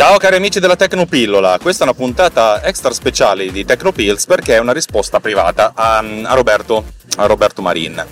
Ciao 0.00 0.16
cari 0.16 0.36
amici 0.36 0.60
della 0.60 0.76
Tecnopillola, 0.76 1.58
questa 1.60 1.84
è 1.84 1.86
una 1.86 1.94
puntata 1.94 2.64
extra 2.64 2.90
speciale 2.90 3.52
di 3.52 3.66
Tecnopills 3.66 4.24
perché 4.24 4.54
è 4.54 4.58
una 4.58 4.72
risposta 4.72 5.20
privata 5.20 5.72
a, 5.74 5.98
a, 5.98 6.32
Roberto, 6.32 6.84
a 7.16 7.26
Roberto 7.26 7.60
Marin. 7.60 8.02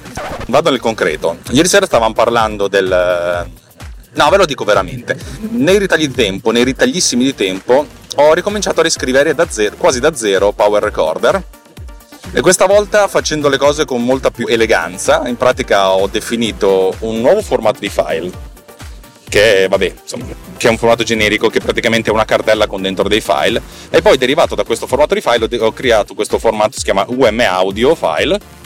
Vado 0.49 0.69
nel 0.69 0.81
concreto. 0.81 1.39
Ieri 1.49 1.67
sera 1.67 1.87
stavamo 1.87 2.13
parlando 2.13 2.69
del... 2.69 2.87
No, 4.13 4.29
ve 4.29 4.37
lo 4.37 4.45
dico 4.45 4.65
veramente. 4.65 5.17
Nei 5.53 5.79
ritagli 5.79 6.09
di 6.09 6.15
tempo, 6.15 6.51
nei 6.51 6.63
ritaglissimi 6.63 7.25
di 7.25 7.35
tempo, 7.35 7.87
ho 8.17 8.35
ricominciato 8.35 8.81
a 8.81 8.83
riscrivere 8.83 9.35
da 9.35 9.49
zero, 9.49 9.77
quasi 9.77 9.99
da 9.99 10.15
zero 10.15 10.53
Power 10.53 10.83
Recorder 10.83 11.43
e 12.33 12.43
questa 12.43 12.67
volta 12.67 13.09
facendo 13.09 13.49
le 13.49 13.57
cose 13.57 13.87
con 13.87 14.05
molta 14.05 14.31
più 14.31 14.47
eleganza. 14.47 15.27
In 15.27 15.39
pratica 15.39 15.93
ho 15.93 16.07
definito 16.07 16.95
un 16.99 17.23
nuovo 17.23 17.41
formato 17.41 17.81
di 17.81 17.89
file 17.89 18.31
che 19.29 19.67
vabbè, 19.69 19.95
insomma, 20.03 20.25
che 20.57 20.67
è 20.67 20.71
un 20.71 20.79
formato 20.79 21.03
generico 21.03 21.49
che 21.49 21.61
praticamente 21.61 22.11
è 22.11 22.13
una 22.13 22.25
cartella 22.25 22.67
con 22.67 22.83
dentro 22.83 23.09
dei 23.09 23.21
file. 23.21 23.61
E 23.91 24.03
poi 24.03 24.17
derivato 24.17 24.55
da 24.55 24.65
questo 24.65 24.87
formato 24.87 25.15
di 25.15 25.21
file 25.21 25.49
ho 25.59 25.73
creato 25.73 26.15
questo 26.15 26.39
formato 26.39 26.71
che 26.71 26.79
si 26.79 26.85
chiama 26.85 27.05
UM 27.09 27.41
Audio 27.41 27.95
File 27.95 28.57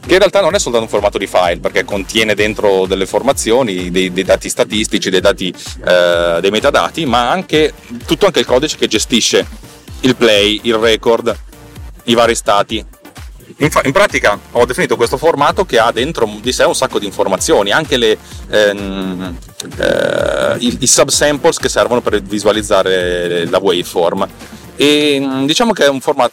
che 0.00 0.14
in 0.14 0.18
realtà 0.18 0.40
non 0.40 0.54
è 0.54 0.58
soltanto 0.58 0.86
un 0.86 0.90
formato 0.90 1.18
di 1.18 1.26
file 1.26 1.58
perché 1.58 1.84
contiene 1.84 2.34
dentro 2.34 2.86
delle 2.86 3.02
informazioni, 3.02 3.90
dei, 3.90 4.10
dei 4.10 4.24
dati 4.24 4.48
statistici, 4.48 5.10
dei 5.10 5.20
dati 5.20 5.52
eh, 5.86 6.38
dei 6.40 6.50
metadati, 6.50 7.04
ma 7.04 7.30
anche 7.30 7.74
tutto 8.06 8.24
anche 8.24 8.40
il 8.40 8.46
codice 8.46 8.78
che 8.78 8.86
gestisce 8.86 9.46
il 10.00 10.16
play, 10.16 10.60
il 10.62 10.74
record, 10.76 11.36
i 12.04 12.14
vari 12.14 12.34
stati 12.34 12.82
in, 13.60 13.70
in, 13.84 13.92
pratica 13.92 14.38
ho 14.52 14.64
definito 14.64 14.96
questo 14.96 15.16
formato 15.16 15.64
che 15.64 15.78
ha 15.78 15.92
dentro 15.92 16.28
di 16.40 16.52
sé 16.52 16.64
un 16.64 16.74
sacco 16.74 16.98
di 16.98 17.06
informazioni, 17.06 17.70
anche 17.70 17.96
le, 17.96 18.18
ehm, 18.48 19.36
eh, 19.78 20.56
i, 20.58 20.78
i 20.80 20.86
subsamples 20.86 21.58
che 21.58 21.68
servono 21.68 22.00
per 22.00 22.20
visualizzare 22.22 23.46
la 23.46 23.58
waveform. 23.58 24.28
E 24.76 25.42
diciamo 25.44 25.72
che 25.72 25.84
è 25.84 25.88
un 25.88 26.00
formato 26.00 26.32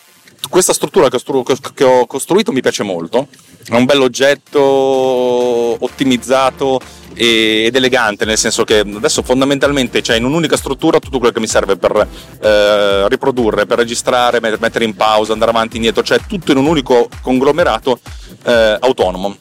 questa 0.49 0.73
struttura 0.73 1.09
che 1.09 1.83
ho 1.83 2.05
costruito 2.05 2.51
mi 2.51 2.61
piace 2.61 2.83
molto, 2.83 3.27
è 3.67 3.75
un 3.75 3.85
bell'oggetto 3.85 4.61
ottimizzato 5.83 6.79
ed 7.17 7.75
elegante, 7.75 8.25
nel 8.25 8.37
senso 8.37 8.63
che 8.63 8.79
adesso 8.79 9.23
fondamentalmente 9.23 10.01
c'è 10.01 10.15
in 10.15 10.23
un'unica 10.23 10.55
struttura 10.55 10.99
tutto 10.99 11.17
quello 11.17 11.33
che 11.33 11.39
mi 11.39 11.47
serve 11.47 11.75
per 11.75 12.07
eh, 12.41 13.07
riprodurre, 13.09 13.65
per 13.65 13.79
registrare, 13.79 14.39
mettere 14.39 14.85
in 14.85 14.95
pausa, 14.95 15.33
andare 15.33 15.51
avanti 15.51 15.73
e 15.73 15.77
indietro, 15.77 16.03
cioè 16.03 16.19
tutto 16.27 16.51
in 16.51 16.57
un 16.57 16.67
unico 16.67 17.09
conglomerato 17.21 17.99
eh, 18.43 18.77
autonomo. 18.79 19.37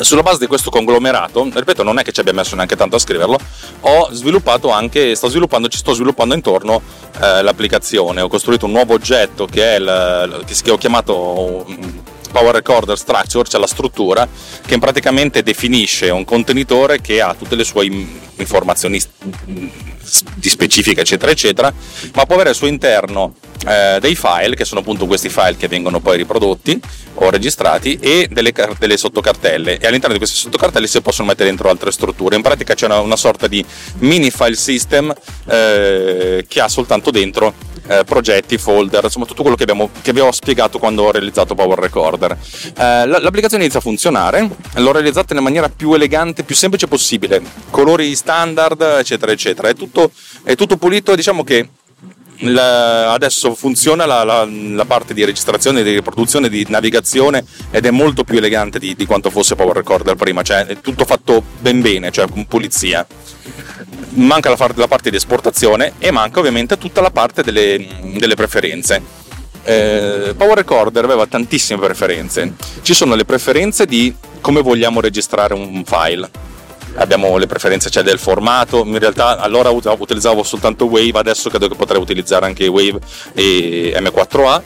Sulla 0.00 0.22
base 0.22 0.38
di 0.38 0.46
questo 0.46 0.68
conglomerato, 0.68 1.48
ripeto, 1.50 1.82
non 1.82 1.98
è 1.98 2.02
che 2.02 2.12
ci 2.12 2.20
abbia 2.20 2.34
messo 2.34 2.54
neanche 2.54 2.76
tanto 2.76 2.96
a 2.96 2.98
scriverlo, 2.98 3.38
ho 3.80 4.08
sviluppato 4.12 4.70
anche, 4.70 5.14
sto 5.14 5.28
sviluppando, 5.28 5.68
ci 5.68 5.78
sto 5.78 5.94
sviluppando 5.94 6.34
intorno 6.34 6.82
eh, 7.20 7.42
l'applicazione. 7.42 8.20
Ho 8.20 8.28
costruito 8.28 8.66
un 8.66 8.72
nuovo 8.72 8.92
oggetto 8.92 9.46
che, 9.46 9.76
il, 9.78 10.44
che 10.62 10.70
ho 10.70 10.76
chiamato 10.76 11.64
Power 12.30 12.54
Recorder 12.54 12.96
Structure, 12.96 13.48
cioè 13.48 13.60
la 13.60 13.66
struttura, 13.66 14.28
che 14.64 14.78
praticamente 14.78 15.42
definisce 15.42 16.10
un 16.10 16.24
contenitore 16.24 17.00
che 17.00 17.20
ha 17.20 17.34
tutte 17.34 17.54
le 17.54 17.64
sue 17.64 17.86
informazioni 18.36 19.00
di 20.34 20.48
specifica, 20.48 21.00
eccetera, 21.00 21.30
eccetera, 21.30 21.72
ma 22.14 22.24
può 22.24 22.34
avere 22.34 22.50
al 22.50 22.54
suo 22.54 22.66
interno 22.66 23.34
eh, 23.66 23.98
dei 24.00 24.14
file, 24.14 24.54
che 24.54 24.64
sono 24.64 24.80
appunto 24.80 25.06
questi 25.06 25.28
file 25.28 25.56
che 25.56 25.68
vengono 25.68 26.00
poi 26.00 26.16
riprodotti 26.16 26.80
o 27.14 27.30
registrati, 27.30 27.98
e 28.00 28.28
delle, 28.30 28.52
delle 28.78 28.96
sottocartelle. 28.96 29.78
E 29.78 29.86
all'interno 29.86 30.12
di 30.12 30.18
queste 30.18 30.36
sottocartelle 30.36 30.86
si 30.86 31.00
possono 31.00 31.28
mettere 31.28 31.48
dentro 31.48 31.68
altre 31.68 31.90
strutture. 31.90 32.36
In 32.36 32.42
pratica 32.42 32.74
c'è 32.74 32.86
una, 32.86 33.00
una 33.00 33.16
sorta 33.16 33.46
di 33.46 33.64
mini 33.98 34.30
file 34.30 34.54
system 34.56 35.12
eh, 35.46 36.44
che 36.48 36.60
ha 36.60 36.68
soltanto 36.68 37.10
dentro 37.10 37.54
eh, 37.88 38.04
progetti, 38.04 38.58
folder, 38.58 39.04
insomma 39.04 39.24
tutto 39.24 39.42
quello 39.42 39.56
che, 39.56 39.62
abbiamo, 39.62 39.90
che 40.02 40.12
vi 40.12 40.20
ho 40.20 40.30
spiegato 40.30 40.78
quando 40.78 41.04
ho 41.04 41.10
realizzato 41.10 41.54
Power 41.54 41.78
Recorder. 41.78 42.32
Eh, 42.32 43.06
l'applicazione 43.06 43.64
inizia 43.64 43.80
a 43.80 43.82
funzionare, 43.82 44.48
l'ho 44.74 44.92
realizzata 44.92 45.28
nella 45.30 45.40
maniera 45.40 45.68
più 45.68 45.92
elegante, 45.94 46.44
più 46.44 46.54
semplice 46.54 46.86
possibile, 46.86 47.42
colori 47.70 48.14
standard, 48.14 48.80
eccetera, 48.80 49.32
eccetera. 49.32 49.68
È 49.68 49.74
tutto, 49.74 49.97
è 50.42 50.54
tutto 50.54 50.76
pulito, 50.76 51.14
diciamo 51.14 51.44
che 51.44 51.68
la, 52.40 53.12
adesso 53.12 53.54
funziona 53.54 54.06
la, 54.06 54.22
la, 54.22 54.44
la, 54.44 54.84
parte 54.84 55.14
di 55.14 55.24
registrazione, 55.24 55.82
di 55.82 55.94
riproduzione, 55.94 56.48
di 56.48 56.64
navigazione 56.68 57.44
ed 57.70 57.86
è 57.86 57.90
molto 57.90 58.22
più 58.24 58.38
elegante 58.38 58.78
di, 58.78 58.94
di 58.94 59.06
quanto 59.06 59.30
fosse 59.30 59.56
Power 59.56 59.74
Recorder 59.74 60.14
prima, 60.14 60.42
cioè 60.42 60.66
è 60.66 60.80
tutto 60.80 61.04
fatto 61.04 61.42
ben 61.60 61.80
bene, 61.80 62.10
cioè 62.10 62.28
con 62.28 62.46
pulizia 62.46 63.06
manca 64.10 64.50
la, 64.50 64.72
la, 64.74 64.88
parte 64.88 65.10
di 65.10 65.16
esportazione 65.16 65.94
e 65.98 66.10
manca 66.10 66.38
ovviamente 66.38 66.78
tutta 66.78 67.00
la 67.00 67.10
parte 67.10 67.42
delle, 67.42 67.86
delle 68.16 68.34
preferenze. 68.34 69.26
Eh, 69.64 70.34
Power 70.36 70.56
Recorder 70.56 71.04
aveva 71.04 71.26
tantissime 71.26 71.80
preferenze. 71.80 72.54
Ci 72.82 72.94
sono 72.94 73.14
le 73.14 73.24
preferenze 73.24 73.84
di 73.84 74.14
come 74.40 74.62
vogliamo 74.62 75.00
registrare 75.00 75.54
un 75.54 75.82
file. 75.84 76.30
Abbiamo 76.94 77.36
le 77.36 77.46
preferenze 77.46 77.90
cioè, 77.90 78.02
del 78.02 78.18
formato, 78.18 78.84
in 78.84 78.98
realtà 78.98 79.38
allora 79.38 79.70
utilizzavo 79.70 80.42
soltanto 80.42 80.86
Wave, 80.86 81.18
adesso 81.18 81.48
credo 81.48 81.68
che 81.68 81.76
potrei 81.76 82.00
utilizzare 82.00 82.46
anche 82.46 82.66
Wave 82.66 82.98
e 83.34 83.94
M4A. 83.96 84.62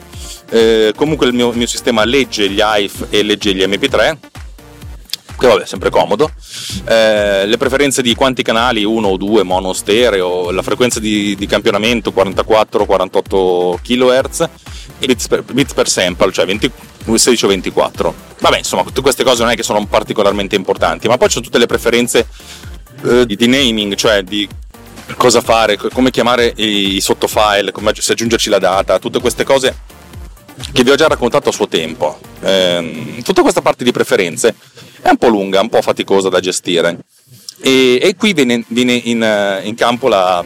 Eh, 0.49 0.93
comunque 0.95 1.27
il 1.27 1.33
mio, 1.33 1.51
mio 1.51 1.67
sistema 1.67 2.03
legge 2.05 2.49
gli 2.49 2.61
AIF 2.61 3.07
e 3.09 3.23
legge 3.23 3.53
gli 3.53 3.63
MP3 3.63 4.17
che 5.43 5.47
vabbè, 5.49 5.63
è 5.63 5.65
sempre 5.65 5.89
comodo. 5.89 6.31
Eh, 6.85 7.45
le 7.45 7.57
preferenze 7.57 8.01
di 8.01 8.15
quanti 8.15 8.43
canali, 8.43 8.83
uno 8.83 9.09
o 9.09 9.17
due, 9.17 9.43
mono 9.43 9.73
stereo, 9.73 10.51
la 10.51 10.61
frequenza 10.61 10.99
di, 10.99 11.35
di 11.35 11.45
campionamento 11.45 12.11
44-48 12.11 13.75
kHz, 13.81 14.49
bits 14.99 15.27
per, 15.27 15.43
bits 15.43 15.73
per 15.73 15.89
sample, 15.89 16.31
cioè 16.31 16.45
20, 16.45 16.71
16 17.05 17.45
o 17.45 17.47
24. 17.49 18.13
Vabbè, 18.39 18.57
insomma, 18.57 18.83
tutte 18.83 19.01
queste 19.01 19.23
cose 19.23 19.43
non 19.43 19.51
è 19.51 19.55
che 19.55 19.63
sono 19.63 19.85
particolarmente 19.85 20.55
importanti, 20.55 21.07
ma 21.07 21.17
poi 21.17 21.27
ci 21.27 21.33
sono 21.33 21.45
tutte 21.45 21.57
le 21.57 21.65
preferenze 21.65 22.27
eh, 23.05 23.25
di, 23.25 23.47
naming, 23.47 23.95
cioè 23.95 24.23
di 24.23 24.47
cosa 25.17 25.41
fare, 25.41 25.77
come 25.77 26.11
chiamare 26.11 26.53
i, 26.55 26.99
sottofile, 27.01 27.71
come 27.71 27.91
se 27.95 28.13
aggiungerci 28.13 28.49
la 28.49 28.59
data, 28.59 28.99
tutte 28.99 29.19
queste 29.19 29.43
cose 29.43 29.75
che 30.71 30.83
vi 30.83 30.91
ho 30.91 30.95
già 30.95 31.07
raccontato 31.07 31.49
a 31.49 31.51
suo 31.51 31.67
tempo. 31.67 32.19
Eh, 32.41 33.21
tutta 33.23 33.41
questa 33.41 33.61
parte 33.61 33.83
di 33.83 33.91
preferenze 33.91 34.55
è 35.01 35.09
un 35.09 35.17
po' 35.17 35.27
lunga, 35.27 35.61
un 35.61 35.69
po' 35.69 35.81
faticosa 35.81 36.29
da 36.29 36.39
gestire. 36.39 36.99
E, 37.61 37.99
e 38.01 38.15
qui 38.15 38.33
viene, 38.33 38.63
viene 38.67 38.93
in, 38.93 39.61
in, 39.63 39.75
campo 39.75 40.07
la, 40.07 40.43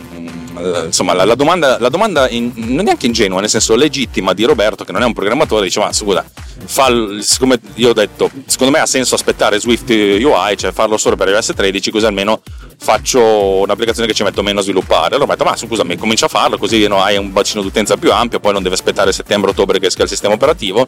insomma, 0.86 1.14
la, 1.14 1.26
la 1.26 1.36
domanda, 1.36 1.78
la 1.80 1.90
domanda 1.90 2.30
in, 2.30 2.52
non 2.56 2.86
neanche 2.86 3.06
ingenua, 3.06 3.40
nel 3.40 3.50
senso 3.50 3.76
legittima 3.76 4.34
di 4.34 4.44
Roberto, 4.44 4.84
che 4.84 4.92
non 4.92 5.02
è 5.02 5.06
un 5.06 5.14
programmatore, 5.14 5.66
dice: 5.66 5.80
Ma 5.80 5.92
scusa, 5.92 6.26
fa, 6.66 6.88
siccome 7.20 7.60
io 7.76 7.90
ho 7.90 7.94
detto, 7.94 8.30
secondo 8.46 8.74
me 8.74 8.80
ha 8.80 8.86
senso 8.86 9.16
aspettare 9.16 9.60
Swift 9.60 9.90
UI, 9.90 10.58
cioè 10.58 10.72
farlo 10.72 10.98
solo 10.98 11.16
per 11.16 11.30
iOS 11.30 11.54
13, 11.56 11.92
così 11.92 12.06
almeno 12.06 12.42
faccio 12.80 13.22
un'applicazione 13.22 14.08
che 14.08 14.14
ci 14.14 14.24
metto 14.24 14.44
meno 14.44 14.60
a 14.60 14.64
sviluppare. 14.64 15.16
Allora 15.16 15.32
ho 15.32 15.36
detto: 15.36 15.50
Ma 15.50 15.56
scusami, 15.56 15.98
comincia 15.98 16.26
a 16.26 16.30
farlo, 16.30 16.58
così 16.58 16.88
no, 16.88 17.02
hai 17.02 17.18
un 17.18 17.32
bacino 17.32 17.62
d'utenza 17.62 17.98
più 17.98 18.12
ampio, 18.12 18.40
poi 18.40 18.54
non 18.54 18.64
deve 18.64 18.76
aspettare 18.76 19.12
settembre-ottobre 19.12 19.80
che 19.80 19.88
esca 19.88 20.04
il 20.04 20.10
sistema 20.10 20.34
operativo. 20.34 20.88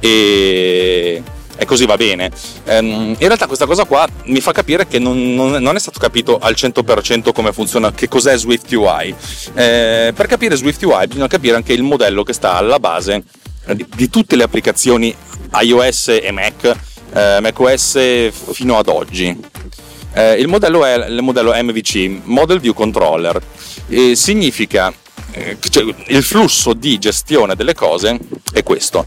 E 0.00 1.22
e 1.56 1.64
così 1.64 1.86
va 1.86 1.96
bene. 1.96 2.30
Ehm, 2.64 3.16
in 3.18 3.26
realtà 3.26 3.46
questa 3.46 3.66
cosa 3.66 3.84
qua 3.84 4.06
mi 4.24 4.40
fa 4.40 4.52
capire 4.52 4.86
che 4.86 4.98
non, 4.98 5.34
non, 5.34 5.62
non, 5.62 5.76
è 5.76 5.78
stato 5.78 5.98
capito 5.98 6.38
al 6.38 6.54
100% 6.56 7.32
come 7.32 7.52
funziona, 7.52 7.92
che 7.92 8.08
cos'è 8.08 8.36
Swift 8.36 8.70
UI. 8.72 9.14
Eh, 9.54 10.12
per 10.14 10.26
capire 10.26 10.56
Swift 10.56 10.82
UI 10.82 11.06
bisogna 11.06 11.26
capire 11.26 11.56
anche 11.56 11.72
il 11.72 11.82
modello 11.82 12.22
che 12.22 12.32
sta 12.32 12.54
alla 12.54 12.78
base 12.78 13.24
di, 13.74 13.86
di 13.94 14.08
tutte 14.08 14.36
le 14.36 14.44
applicazioni 14.44 15.14
iOS 15.60 16.08
e 16.22 16.30
Mac, 16.30 16.76
eh, 17.12 17.38
macOS 17.40 18.30
fino 18.52 18.78
ad 18.78 18.88
oggi. 18.88 19.36
Eh, 20.12 20.34
il 20.34 20.48
modello 20.48 20.84
è 20.84 21.08
il 21.08 21.22
modello 21.22 21.52
MVC, 21.54 22.22
Model 22.24 22.60
View 22.60 22.72
Controller. 22.72 23.40
significa 24.14 24.92
eh, 25.32 25.58
cioè, 25.68 25.84
il 26.06 26.22
flusso 26.22 26.72
di 26.72 26.98
gestione 26.98 27.54
delle 27.54 27.74
cose 27.74 28.18
è 28.52 28.62
questo 28.62 29.06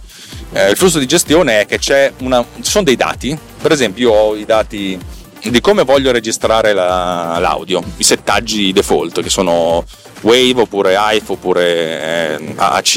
eh, 0.53 0.69
il 0.69 0.77
flusso 0.77 0.99
di 0.99 1.05
gestione 1.05 1.61
è 1.61 1.65
che 1.65 2.13
una, 2.19 2.43
ci 2.61 2.69
sono 2.69 2.83
dei 2.83 2.95
dati, 2.95 3.37
per 3.61 3.71
esempio 3.71 4.09
io 4.09 4.15
ho 4.15 4.35
i 4.35 4.45
dati 4.45 4.99
di 5.41 5.61
come 5.61 5.83
voglio 5.83 6.11
registrare 6.11 6.73
la, 6.73 7.37
l'audio, 7.39 7.81
i 7.97 8.03
settaggi 8.03 8.73
default 8.73 9.21
che 9.21 9.29
sono 9.29 9.85
Wave 10.21 10.61
oppure 10.61 10.97
IF 11.13 11.29
oppure 11.29 12.37
eh, 12.37 12.53
AAC, 12.55 12.95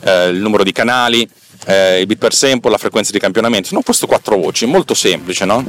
eh, 0.00 0.28
il 0.28 0.38
numero 0.38 0.64
di 0.64 0.72
canali, 0.72 1.28
eh, 1.66 2.00
i 2.00 2.06
bit 2.06 2.18
per 2.18 2.34
sample, 2.34 2.70
la 2.70 2.78
frequenza 2.78 3.12
di 3.12 3.18
campionamento, 3.18 3.68
sono 3.68 3.82
queste 3.82 4.06
quattro 4.06 4.36
voci, 4.36 4.66
molto 4.66 4.94
semplice, 4.94 5.44
no? 5.44 5.64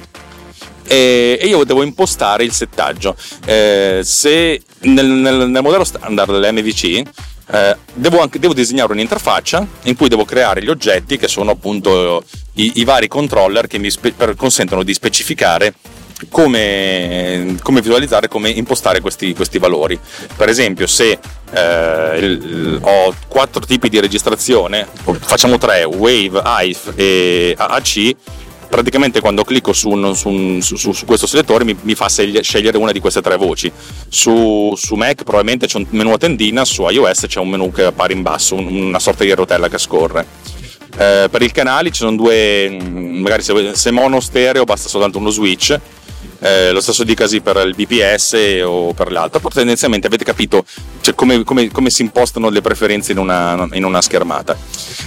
E, 0.88 1.40
io 1.44 1.64
devo 1.66 1.84
impostare 1.84 2.44
il 2.44 2.52
settaggio. 2.52 3.16
Eh, 3.46 4.00
se 4.04 4.62
nel, 4.80 5.06
nel, 5.06 5.50
nel 5.50 5.62
modello 5.62 5.84
standard 5.84 6.32
dell'MVC 6.32 7.04
eh, 7.50 7.76
devo, 7.94 8.22
anche, 8.22 8.40
devo, 8.40 8.54
disegnare 8.54 8.92
un'interfaccia 8.92 9.66
in 9.84 9.96
cui 9.96 10.10
devo 10.10 10.26
creare 10.26 10.62
gli 10.62 10.70
oggetti 10.70 11.18
che 11.18 11.28
sono 11.28 11.52
appunto 11.52 12.24
i, 12.56 12.74
i 12.76 12.84
vari 12.84 13.08
controller 13.08 13.68
che 13.68 13.78
mi 13.78 13.90
spe- 13.90 14.14
consentono 14.36 14.84
di 14.84 14.94
specificare 14.94 15.74
come, 16.30 17.56
come 17.62 17.82
visualizzare, 17.82 18.28
come 18.28 18.50
impostare 18.50 19.02
questi, 19.02 19.34
questi, 19.34 19.60
valori. 19.60 20.00
Per 20.36 20.50
esempio, 20.50 20.88
se 20.88 21.20
eh, 21.52 22.18
il, 22.18 22.80
ho 22.82 23.14
quattro 23.28 23.64
tipi 23.66 23.90
di 23.90 24.00
registrazione, 24.00 24.88
facciamo 25.20 25.58
tre, 25.58 25.84
Wave, 25.84 26.42
IF 26.64 26.94
e 26.96 27.54
AAC, 27.58 28.16
praticamente 28.70 29.20
quando 29.20 29.44
clicco 29.44 29.74
su, 29.74 29.90
un, 29.90 30.16
su, 30.16 30.30
un, 30.30 30.62
su, 30.62 30.76
su 30.76 31.06
questo 31.06 31.28
selettore 31.28 31.64
mi, 31.64 31.76
mi, 31.82 31.96
fa 31.96 32.08
scegliere 32.10 32.78
una 32.78 32.92
di 32.92 33.00
queste 33.00 33.22
tre 33.22 33.38
voci. 33.38 33.72
Su, 34.10 34.76
Mac 34.96 35.24
probabilmente 35.24 35.68
c'è 35.68 35.78
un 35.78 35.86
menu 35.90 36.12
a 36.12 36.18
tendina, 36.18 36.66
su 36.66 36.88
iOS 36.88 37.26
c'è 37.28 37.40
un 37.40 37.50
menu 37.50 37.72
che 37.72 37.84
appare 37.84 38.14
in 38.14 38.22
basso, 38.22 38.56
una 38.56 39.00
sorta 39.00 39.24
di 39.24 39.32
rotella 39.34 39.70
che 39.70 39.78
scorre. 39.78 40.26
Eh, 40.98 41.28
per 41.30 41.42
i 41.42 41.52
canali 41.52 41.92
ci 41.92 42.00
sono 42.00 42.16
due, 42.16 42.78
magari 42.82 43.44
se, 43.44 43.76
se 43.76 43.92
mono 43.92 44.20
stereo 44.20 44.64
basta 44.64 44.90
soltanto 44.90 45.20
uno 45.20 45.30
switch 45.30 45.80
eh, 46.40 46.72
lo 46.72 46.82
stesso 46.82 47.04
dicasi 47.04 47.42
per 47.42 47.58
il 47.66 47.74
BPS 47.76 48.62
o 48.64 48.94
per 48.94 49.12
l'altro, 49.12 49.40
però 49.40 49.54
tendenzialmente 49.54 50.08
avete 50.08 50.24
capito 50.24 50.66
cioè, 51.02 51.16
come, 51.16 51.44
come, 51.44 51.70
come, 51.72 51.90
si 51.90 52.04
impostano 52.04 52.50
le 52.50 52.62
preferenze 52.62 53.12
in 53.12 53.18
una, 53.18 53.68
in 53.74 53.84
una 53.84 54.02
schermata. 54.02 54.56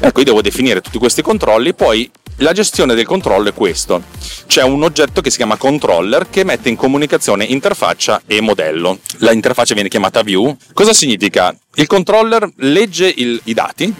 Ecco, 0.00 0.20
io 0.20 0.24
devo 0.24 0.42
definire 0.42 0.80
tutti 0.80 0.98
questi 0.98 1.22
controlli, 1.22 1.74
poi 1.74 2.10
la 2.40 2.52
gestione 2.52 2.94
del 2.94 3.06
controllo 3.06 3.48
è 3.48 3.54
questo. 3.54 4.02
C'è 4.46 4.62
un 4.62 4.82
oggetto 4.82 5.20
che 5.20 5.30
si 5.30 5.36
chiama 5.36 5.56
controller 5.56 6.28
che 6.30 6.44
mette 6.44 6.68
in 6.68 6.76
comunicazione 6.76 7.44
interfaccia 7.44 8.22
e 8.26 8.40
modello. 8.40 8.98
La 9.18 9.32
interfaccia 9.32 9.74
viene 9.74 9.88
chiamata 9.88 10.22
view. 10.22 10.56
Cosa 10.72 10.92
significa? 10.92 11.54
Il 11.74 11.86
controller 11.86 12.50
legge 12.56 13.12
il, 13.14 13.40
i 13.44 13.54
dati 13.54 13.94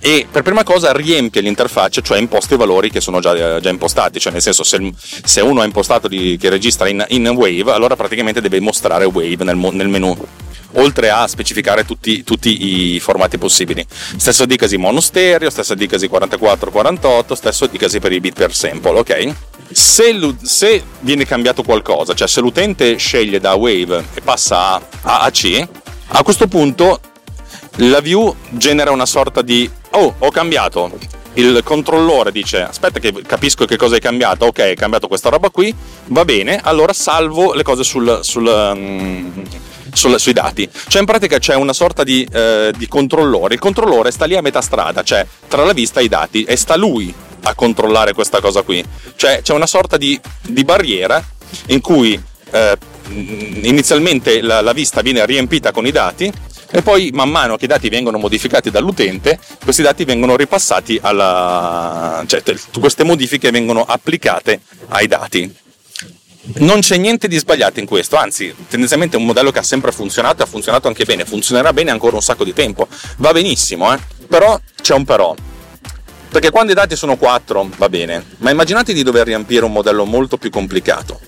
e 0.00 0.26
per 0.30 0.42
prima 0.42 0.64
cosa 0.64 0.92
riempie 0.92 1.40
l'interfaccia, 1.40 2.02
cioè 2.02 2.18
imposta 2.18 2.54
i 2.54 2.58
valori 2.58 2.90
che 2.90 3.00
sono 3.00 3.20
già, 3.20 3.58
già 3.58 3.70
impostati, 3.70 4.20
cioè 4.20 4.32
nel 4.32 4.42
senso 4.42 4.62
se, 4.62 4.92
se 4.96 5.40
uno 5.40 5.62
ha 5.62 5.64
impostato 5.64 6.08
di, 6.08 6.36
che 6.38 6.50
registra 6.50 6.88
in, 6.88 7.04
in, 7.08 7.26
Wave, 7.28 7.72
allora 7.72 7.96
praticamente 7.96 8.42
deve 8.42 8.60
mostrare 8.60 9.06
Wave 9.06 9.44
nel, 9.44 9.56
nel 9.56 9.88
menu 9.88 10.14
oltre 10.74 11.10
a 11.10 11.26
specificare 11.26 11.84
tutti, 11.84 12.22
tutti, 12.24 12.94
i 12.94 13.00
formati 13.00 13.38
possibili. 13.38 13.84
Stesso 13.88 14.44
dicasi 14.46 14.76
mono 14.76 15.00
stereo, 15.00 15.50
stesso 15.50 15.74
dicasi 15.74 16.08
44-48, 16.08 17.32
stesso 17.32 17.66
dicasi 17.66 18.00
per 18.00 18.12
i 18.12 18.20
bit 18.20 18.34
per 18.34 18.54
sample, 18.54 18.98
ok? 18.98 19.34
Se, 19.70 20.34
se, 20.42 20.82
viene 21.00 21.24
cambiato 21.24 21.62
qualcosa, 21.62 22.14
cioè 22.14 22.28
se 22.28 22.40
l'utente 22.40 22.96
sceglie 22.96 23.40
da 23.40 23.54
Wave 23.54 24.04
e 24.14 24.20
passa 24.20 24.76
a 24.76 25.20
AAC, 25.20 25.68
a 26.08 26.22
questo 26.22 26.46
punto 26.46 27.00
la 27.78 28.00
view 28.00 28.34
genera 28.50 28.90
una 28.90 29.06
sorta 29.06 29.42
di 29.42 29.68
oh 29.90 30.14
ho 30.18 30.30
cambiato 30.30 30.92
il 31.34 31.62
controllore 31.64 32.30
dice 32.30 32.62
aspetta 32.62 33.00
che 33.00 33.12
capisco 33.26 33.64
che 33.64 33.76
cosa 33.76 33.94
hai 33.94 34.00
cambiato 34.00 34.46
ok 34.46 34.58
hai 34.60 34.76
cambiato 34.76 35.08
questa 35.08 35.28
roba 35.28 35.50
qui 35.50 35.74
va 36.06 36.24
bene 36.24 36.60
allora 36.62 36.92
salvo 36.92 37.52
le 37.52 37.64
cose 37.64 37.82
sul, 37.82 38.20
sul, 38.22 38.46
um, 38.46 39.42
sul, 39.94 40.20
sui 40.20 40.34
dati. 40.34 40.68
Cioè 40.88 41.00
in 41.00 41.06
pratica 41.06 41.38
c'è 41.38 41.54
una 41.54 41.72
sorta 41.72 42.04
di, 42.04 42.28
uh, 42.30 42.70
di 42.76 42.86
controllore. 42.86 43.54
Il 43.54 43.60
controllore 43.60 44.10
sta 44.10 44.26
lì 44.26 44.36
a 44.36 44.42
metà 44.42 44.60
strada 44.60 45.02
cioè 45.02 45.26
tra 45.48 45.64
la 45.64 45.72
vista 45.72 46.00
e 46.00 46.04
i 46.04 46.08
dati 46.08 46.44
e 46.44 46.56
sta 46.56 46.76
lui 46.76 47.12
a 47.42 47.54
controllare 47.54 48.12
questa 48.12 48.40
cosa 48.40 48.62
qui. 48.62 48.84
Cioè 49.16 49.40
c'è 49.42 49.54
una 49.54 49.66
sorta 49.66 49.96
di, 49.96 50.20
di 50.42 50.64
barriera 50.64 51.22
in 51.66 51.80
cui 51.80 52.20
uh, 52.50 52.58
inizialmente 53.08 54.42
la, 54.42 54.60
la 54.60 54.72
vista 54.72 55.00
viene 55.00 55.24
riempita 55.24 55.72
con 55.72 55.86
i 55.86 55.90
dati 55.90 56.32
e 56.70 56.82
poi 56.82 57.10
man 57.12 57.30
mano 57.30 57.56
che 57.56 57.66
i 57.66 57.68
dati 57.68 57.88
vengono 57.88 58.18
modificati 58.18 58.68
dall'utente, 58.68 59.38
questi 59.62 59.82
dati 59.82 60.04
vengono 60.04 60.34
ripassati 60.34 60.98
alla... 61.00 62.24
cioè 62.26 62.42
queste 62.80 63.04
modifiche 63.04 63.52
vengono 63.52 63.84
applicate 63.84 64.60
ai 64.88 65.06
dati. 65.06 65.54
Non 66.56 66.80
c'è 66.80 66.96
niente 66.96 67.26
di 67.26 67.38
sbagliato 67.38 67.80
in 67.80 67.86
questo, 67.86 68.16
anzi, 68.16 68.54
tendenzialmente 68.68 69.16
è 69.16 69.18
un 69.18 69.24
modello 69.24 69.50
che 69.50 69.60
ha 69.60 69.62
sempre 69.62 69.92
funzionato 69.92 70.42
ha 70.42 70.46
funzionato 70.46 70.88
anche 70.88 71.04
bene, 71.04 71.24
funzionerà 71.24 71.72
bene 71.72 71.90
ancora 71.90 72.16
un 72.16 72.22
sacco 72.22 72.44
di 72.44 72.52
tempo, 72.52 72.86
va 73.16 73.32
benissimo, 73.32 73.92
eh? 73.94 73.98
però 74.28 74.60
c'è 74.80 74.94
un 74.94 75.04
però. 75.04 75.34
Perché 76.28 76.50
quando 76.50 76.72
i 76.72 76.74
dati 76.74 76.96
sono 76.96 77.16
4 77.16 77.70
va 77.76 77.88
bene, 77.88 78.24
ma 78.38 78.50
immaginate 78.50 78.92
di 78.92 79.02
dover 79.02 79.26
riempire 79.26 79.64
un 79.64 79.72
modello 79.72 80.04
molto 80.04 80.36
più 80.36 80.50
complicato 80.50 81.20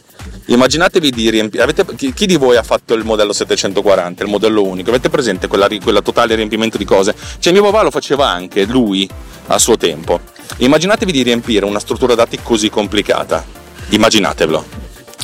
Immaginatevi 0.47 1.11
di 1.11 1.31
riempire. 1.31 1.67
Chi, 1.97 2.13
chi, 2.13 2.27
di 2.27 2.37
voi 2.37 2.57
ha 2.57 2.63
fatto 2.63 2.95
il 2.95 3.05
modello 3.05 3.33
740, 3.33 4.23
il 4.23 4.29
modello 4.29 4.65
unico? 4.65 4.91
Avete 4.91 5.09
presente 5.09 5.49
quella, 5.49 5.69
quella 5.83 6.03
totale 6.03 6.35
riempimento 6.37 6.79
di 6.79 6.85
cose? 6.85 7.15
Cioè, 7.39 7.53
mio 7.53 7.63
papà 7.63 7.83
lo 7.83 7.91
faceva 7.91 8.29
anche 8.29 8.65
lui 8.65 9.09
a 9.49 9.59
suo 9.59 9.77
tempo. 9.77 10.21
Immaginatevi 10.59 11.11
di 11.11 11.23
riempire 11.23 11.65
una 11.65 11.81
struttura 11.81 12.15
dati 12.15 12.39
così 12.43 12.71
complicata. 12.71 13.45
Immaginatevelo. 13.89 14.76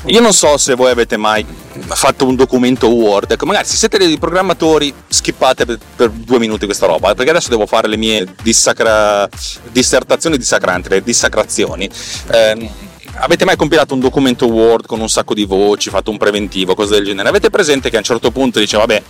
Io 0.06 0.20
non 0.20 0.32
so 0.32 0.56
se 0.56 0.74
voi 0.74 0.90
avete 0.90 1.16
mai 1.16 1.46
fatto 1.90 2.26
un 2.26 2.34
documento 2.34 2.88
Word, 2.88 3.30
ecco, 3.30 3.46
magari 3.46 3.66
se 3.66 3.76
siete 3.76 3.98
dei 3.98 4.18
programmatori 4.18 4.92
skippate 5.06 5.64
per, 5.64 5.78
per, 5.94 6.10
due 6.10 6.40
minuti 6.40 6.64
questa 6.64 6.86
roba, 6.86 7.14
perché 7.14 7.30
adesso 7.30 7.50
devo 7.50 7.66
fare 7.66 7.86
le 7.86 7.96
mie 7.96 8.34
dissacra... 8.42 9.28
dissertazioni 9.70 10.36
dissacranti, 10.36 10.88
le 10.88 11.02
dissacrazioni. 11.02 11.88
Eh, 12.32 12.70
avete 13.14 13.44
mai 13.44 13.54
compilato 13.54 13.94
un 13.94 14.00
documento 14.00 14.46
Word 14.46 14.86
con 14.86 15.00
un 15.00 15.08
sacco 15.08 15.34
di 15.34 15.44
voci, 15.44 15.88
fatto 15.88 16.10
un 16.10 16.18
preventivo, 16.18 16.74
cose 16.74 16.94
del 16.94 17.04
genere? 17.04 17.28
Avete 17.28 17.50
presente 17.50 17.88
che 17.88 17.94
a 17.94 18.00
un 18.00 18.04
certo 18.04 18.32
punto 18.32 18.58
dice 18.58 18.76
vabbè, 18.78 19.02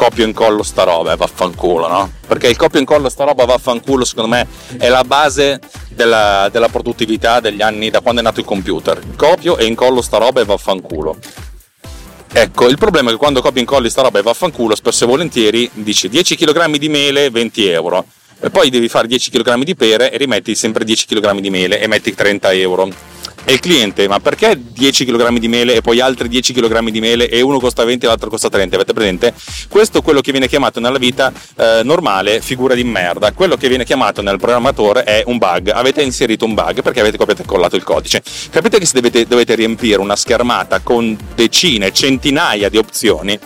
copio 0.00 0.24
e 0.24 0.28
incollo 0.28 0.62
sta 0.62 0.84
roba 0.84 1.12
e 1.12 1.16
vaffanculo, 1.16 1.86
no? 1.86 2.10
Perché 2.26 2.48
il 2.48 2.56
copio 2.56 2.78
e 2.78 2.80
incollo 2.80 3.10
sta 3.10 3.24
roba 3.24 3.44
vaffanculo 3.44 4.06
secondo 4.06 4.30
me 4.30 4.46
è 4.78 4.88
la 4.88 5.04
base 5.04 5.60
della, 5.90 6.48
della 6.50 6.70
produttività 6.70 7.38
degli 7.40 7.60
anni 7.60 7.90
da 7.90 8.00
quando 8.00 8.22
è 8.22 8.24
nato 8.24 8.40
il 8.40 8.46
computer. 8.46 8.98
Copio 9.14 9.58
e 9.58 9.66
incollo 9.66 10.00
sta 10.00 10.16
roba 10.16 10.40
e 10.40 10.46
vaffanculo. 10.46 11.18
Ecco, 12.32 12.68
il 12.68 12.78
problema 12.78 13.10
è 13.10 13.12
che 13.12 13.18
quando 13.18 13.42
copio 13.42 13.58
e 13.58 13.60
incolli 13.60 13.90
sta 13.90 14.00
roba 14.00 14.18
e 14.18 14.22
vaffanculo, 14.22 14.74
spesso 14.74 15.04
e 15.04 15.06
volentieri 15.06 15.70
dici 15.74 16.08
10 16.08 16.34
kg 16.34 16.76
di 16.76 16.88
mele, 16.88 17.28
20 17.28 17.68
euro. 17.68 18.06
E 18.40 18.48
poi 18.48 18.70
devi 18.70 18.88
fare 18.88 19.06
10 19.06 19.30
kg 19.30 19.62
di 19.62 19.74
pere 19.74 20.10
e 20.10 20.16
rimetti 20.16 20.54
sempre 20.54 20.82
10 20.82 21.04
kg 21.08 21.38
di 21.40 21.50
mele 21.50 21.78
e 21.78 21.86
metti 21.86 22.14
30 22.14 22.52
euro 22.54 22.88
e 23.44 23.52
il 23.52 23.60
cliente, 23.60 24.06
ma 24.06 24.20
perché 24.20 24.58
10 24.60 25.04
kg 25.04 25.38
di 25.38 25.48
mele 25.48 25.74
e 25.74 25.80
poi 25.80 26.00
altri 26.00 26.28
10 26.28 26.52
kg 26.52 26.88
di 26.90 27.00
mele 27.00 27.28
e 27.28 27.40
uno 27.40 27.58
costa 27.58 27.84
20 27.84 28.04
e 28.04 28.08
l'altro 28.08 28.28
costa 28.28 28.48
30? 28.48 28.76
Avete 28.76 28.92
presente? 28.92 29.34
Questo 29.68 29.98
è 29.98 30.02
quello 30.02 30.20
che 30.20 30.30
viene 30.30 30.48
chiamato 30.48 30.80
nella 30.80 30.98
vita 30.98 31.32
eh, 31.56 31.80
normale 31.82 32.40
figura 32.40 32.74
di 32.74 32.84
merda. 32.84 33.32
Quello 33.32 33.56
che 33.56 33.68
viene 33.68 33.84
chiamato 33.84 34.22
nel 34.22 34.38
programmatore 34.38 35.04
è 35.04 35.22
un 35.26 35.38
bug. 35.38 35.70
Avete 35.70 36.02
inserito 36.02 36.44
un 36.44 36.54
bug 36.54 36.82
perché 36.82 37.00
avete 37.00 37.16
copiato 37.16 37.42
e 37.42 37.44
collato 37.44 37.76
il 37.76 37.82
codice. 37.82 38.22
Capite 38.50 38.78
che 38.78 38.86
se 38.86 38.92
dovete, 38.94 39.26
dovete 39.26 39.54
riempire 39.54 40.00
una 40.00 40.16
schermata 40.16 40.80
con 40.80 41.16
decine, 41.34 41.92
centinaia 41.92 42.68
di 42.68 42.76
opzioni, 42.76 43.38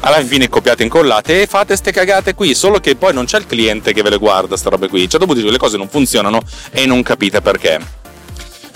alla 0.00 0.22
fine 0.22 0.48
copiate 0.50 0.82
e 0.82 0.84
incollate 0.84 1.42
e 1.42 1.46
fate 1.46 1.76
ste 1.76 1.90
cagate 1.90 2.34
qui, 2.34 2.54
solo 2.54 2.78
che 2.78 2.94
poi 2.94 3.14
non 3.14 3.24
c'è 3.24 3.38
il 3.38 3.46
cliente 3.46 3.92
che 3.94 4.02
ve 4.02 4.10
le 4.10 4.18
guarda, 4.18 4.56
sta 4.56 4.68
robe 4.68 4.88
qui. 4.88 5.08
Cioè, 5.08 5.18
dopo 5.18 5.32
le 5.32 5.56
cose 5.56 5.78
non 5.78 5.88
funzionano 5.88 6.42
e 6.70 6.84
non 6.84 7.02
capite 7.02 7.40
perché. 7.40 8.03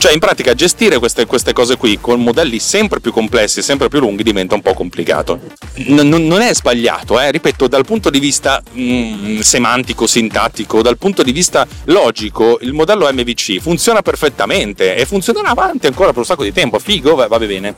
Cioè, 0.00 0.12
in 0.12 0.20
pratica, 0.20 0.54
gestire 0.54 0.98
queste, 0.98 1.26
queste 1.26 1.52
cose 1.52 1.76
qui 1.76 1.98
con 2.00 2.22
modelli 2.22 2.60
sempre 2.60 3.00
più 3.00 3.10
complessi, 3.10 3.62
sempre 3.62 3.88
più 3.88 3.98
lunghi, 3.98 4.22
diventa 4.22 4.54
un 4.54 4.62
po' 4.62 4.72
complicato. 4.72 5.40
N- 5.88 6.06
non 6.06 6.40
è 6.40 6.54
sbagliato, 6.54 7.18
eh? 7.18 7.32
ripeto, 7.32 7.66
dal 7.66 7.84
punto 7.84 8.08
di 8.08 8.20
vista 8.20 8.62
mm, 8.76 9.40
semantico, 9.40 10.06
sintattico, 10.06 10.82
dal 10.82 10.98
punto 10.98 11.24
di 11.24 11.32
vista 11.32 11.66
logico, 11.86 12.58
il 12.60 12.74
modello 12.74 13.12
MVC 13.12 13.58
funziona 13.58 14.00
perfettamente 14.00 14.94
e 14.94 15.04
funzionerà 15.04 15.48
avanti 15.48 15.88
ancora 15.88 16.10
per 16.10 16.18
un 16.18 16.26
sacco 16.26 16.44
di 16.44 16.52
tempo. 16.52 16.78
Figo, 16.78 17.16
va, 17.16 17.26
va 17.26 17.38
bene. 17.40 17.74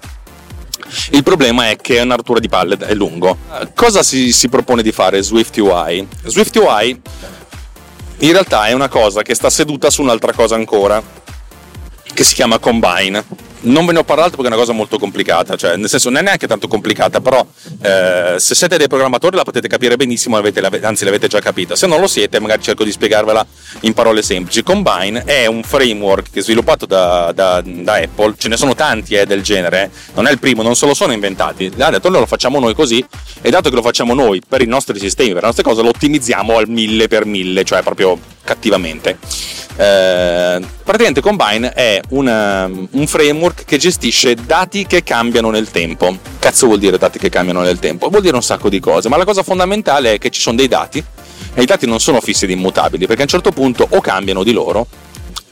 Il 1.12 1.22
problema 1.22 1.70
è 1.70 1.76
che 1.76 1.96
è 1.96 2.02
una 2.02 2.16
rottura 2.16 2.38
di 2.38 2.50
palle, 2.50 2.76
è 2.76 2.92
lungo. 2.92 3.38
Cosa 3.74 4.02
si, 4.02 4.30
si 4.32 4.50
propone 4.50 4.82
di 4.82 4.92
fare 4.92 5.22
Swift 5.22 5.56
UI? 5.56 6.06
Swift 6.24 6.54
UI 6.56 7.00
in 8.18 8.32
realtà 8.32 8.66
è 8.66 8.72
una 8.72 8.88
cosa 8.88 9.22
che 9.22 9.34
sta 9.34 9.48
seduta 9.48 9.88
su 9.88 10.02
un'altra 10.02 10.34
cosa 10.34 10.54
ancora 10.54 11.02
che 12.12 12.24
si 12.24 12.34
chiama 12.34 12.58
Combine. 12.58 13.48
Non 13.62 13.84
ve 13.84 13.92
ne 13.92 13.98
ho 13.98 14.04
parlato 14.04 14.30
perché 14.30 14.44
è 14.44 14.46
una 14.46 14.56
cosa 14.56 14.72
molto 14.72 14.98
complicata, 14.98 15.54
cioè 15.54 15.76
nel 15.76 15.90
senso 15.90 16.08
non 16.08 16.20
è 16.20 16.22
neanche 16.22 16.46
tanto 16.46 16.66
complicata, 16.66 17.20
però 17.20 17.46
eh, 17.82 18.36
se 18.38 18.54
siete 18.54 18.78
dei 18.78 18.88
programmatori 18.88 19.36
la 19.36 19.42
potete 19.42 19.68
capire 19.68 19.96
benissimo, 19.96 20.38
avete, 20.38 20.60
anzi 20.80 21.04
l'avete 21.04 21.28
già 21.28 21.40
capita. 21.40 21.76
Se 21.76 21.86
non 21.86 22.00
lo 22.00 22.06
siete, 22.06 22.40
magari 22.40 22.62
cerco 22.62 22.84
di 22.84 22.90
spiegarvela 22.90 23.46
in 23.80 23.92
parole 23.92 24.22
semplici. 24.22 24.62
Combine 24.62 25.24
è 25.24 25.44
un 25.44 25.62
framework 25.62 26.30
che 26.32 26.40
è 26.40 26.42
sviluppato 26.42 26.86
da, 26.86 27.32
da, 27.34 27.62
da 27.62 27.94
Apple, 27.96 28.34
ce 28.38 28.48
ne 28.48 28.56
sono 28.56 28.74
tanti 28.74 29.14
eh, 29.14 29.26
del 29.26 29.42
genere, 29.42 29.82
eh. 29.82 29.90
non 30.14 30.26
è 30.26 30.30
il 30.30 30.38
primo, 30.38 30.62
non 30.62 30.74
se 30.74 30.86
lo 30.86 30.94
sono 30.94 31.12
inventati. 31.12 31.70
Ha 31.76 31.90
detto 31.90 32.08
noi 32.08 32.20
lo 32.20 32.26
facciamo 32.26 32.60
noi 32.60 32.74
così 32.74 33.04
e 33.42 33.50
dato 33.50 33.68
che 33.68 33.74
lo 33.74 33.82
facciamo 33.82 34.14
noi 34.14 34.40
per 34.46 34.62
i 34.62 34.66
nostri 34.66 34.98
sistemi, 34.98 35.32
per 35.32 35.42
le 35.42 35.46
nostre 35.48 35.64
cose, 35.64 35.82
lo 35.82 35.88
ottimizziamo 35.88 36.56
al 36.56 36.66
mille 36.66 37.08
per 37.08 37.26
mille, 37.26 37.62
cioè 37.64 37.82
proprio 37.82 38.18
cattivamente. 38.42 39.18
Eh, 39.76 40.60
praticamente 40.84 41.20
Combine 41.20 41.72
è 41.72 42.00
una, 42.10 42.66
un 42.66 43.06
framework 43.06 43.64
che 43.64 43.78
gestisce 43.78 44.34
dati 44.34 44.86
che 44.86 45.02
cambiano 45.02 45.50
nel 45.50 45.70
tempo. 45.70 46.16
Cazzo 46.38 46.66
vuol 46.66 46.78
dire 46.78 46.98
dati 46.98 47.18
che 47.18 47.28
cambiano 47.28 47.62
nel 47.62 47.78
tempo? 47.78 48.08
Vuol 48.08 48.22
dire 48.22 48.36
un 48.36 48.42
sacco 48.42 48.68
di 48.68 48.80
cose, 48.80 49.08
ma 49.08 49.16
la 49.16 49.24
cosa 49.24 49.42
fondamentale 49.42 50.14
è 50.14 50.18
che 50.18 50.30
ci 50.30 50.40
sono 50.40 50.56
dei 50.56 50.68
dati 50.68 51.02
e 51.54 51.62
i 51.62 51.66
dati 51.66 51.86
non 51.86 52.00
sono 52.00 52.20
fissi 52.20 52.44
ed 52.44 52.50
immutabili 52.50 53.06
perché 53.06 53.22
a 53.22 53.24
un 53.24 53.30
certo 53.30 53.50
punto 53.50 53.86
o 53.88 54.00
cambiano 54.00 54.44
di 54.44 54.52
loro 54.52 54.86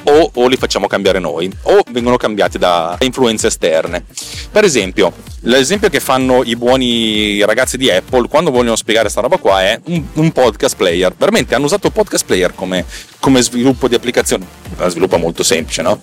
o, 0.05 0.31
o, 0.35 0.47
li 0.47 0.57
facciamo 0.57 0.87
cambiare 0.87 1.19
noi 1.19 1.51
o 1.63 1.83
vengono 1.91 2.17
cambiati 2.17 2.59
da 2.59 2.97
influenze 3.01 3.49
esterne. 3.49 4.05
Per 4.51 4.65
esempio, 4.65 5.13
l'esempio 5.41 5.89
che 5.89 6.01
fanno 6.01 6.43
i 6.45 6.57
buoni 6.57 7.45
ragazzi 7.45 7.77
di 7.77 7.91
Apple 7.91 8.29
quando 8.29 8.51
vogliono 8.51 8.77
spiegare 8.77 9.05
questa 9.05 9.21
roba 9.21 9.39
qua 9.39 9.63
è 9.63 9.81
un, 9.85 10.05
un, 10.15 10.33
podcast 10.33 10.77
player. 10.77 11.15
Veramente 11.17 11.55
hanno 11.55 11.67
usato 11.67 11.91
podcast 11.91 12.25
player 12.25 12.55
come, 12.55 12.85
come 13.19 13.43
sviluppo 13.43 13.89
di 13.89 13.95
applicazione, 13.95 14.47
sviluppo 14.87 15.19
molto 15.19 15.43
semplice, 15.43 15.83
no? 15.83 16.01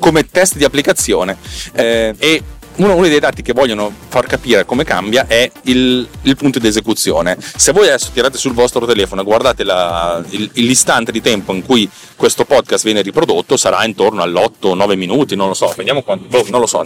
Come 0.00 0.28
test 0.28 0.56
di 0.56 0.64
applicazione 0.64 1.36
eh, 1.74 2.14
e 2.18 2.42
uno, 2.76 2.94
uno, 2.94 3.06
dei 3.06 3.20
dati 3.20 3.42
che 3.42 3.52
vogliono 3.52 3.92
far 4.08 4.26
capire 4.26 4.64
come 4.64 4.84
cambia 4.84 5.26
è 5.26 5.50
il, 5.64 6.06
il, 6.22 6.36
punto 6.36 6.58
di 6.58 6.66
esecuzione. 6.66 7.36
Se 7.38 7.72
voi 7.72 7.86
adesso 7.86 8.10
tirate 8.12 8.38
sul 8.38 8.52
vostro 8.52 8.84
telefono 8.86 9.20
e 9.20 9.24
guardate 9.24 9.64
la, 9.64 10.22
il, 10.30 10.50
l'istante 10.54 11.12
di 11.12 11.20
tempo 11.20 11.52
in 11.52 11.64
cui 11.64 11.88
questo 12.16 12.44
podcast 12.44 12.84
viene 12.84 13.02
riprodotto, 13.02 13.56
sarà 13.56 13.84
intorno 13.84 14.22
all'8-9 14.22 14.96
minuti, 14.96 15.36
non 15.36 15.48
lo 15.48 15.54
so, 15.54 15.72
vediamo 15.76 16.02
quanto, 16.02 16.26
boh, 16.28 16.46
non 16.48 16.60
lo 16.60 16.66
so. 16.66 16.82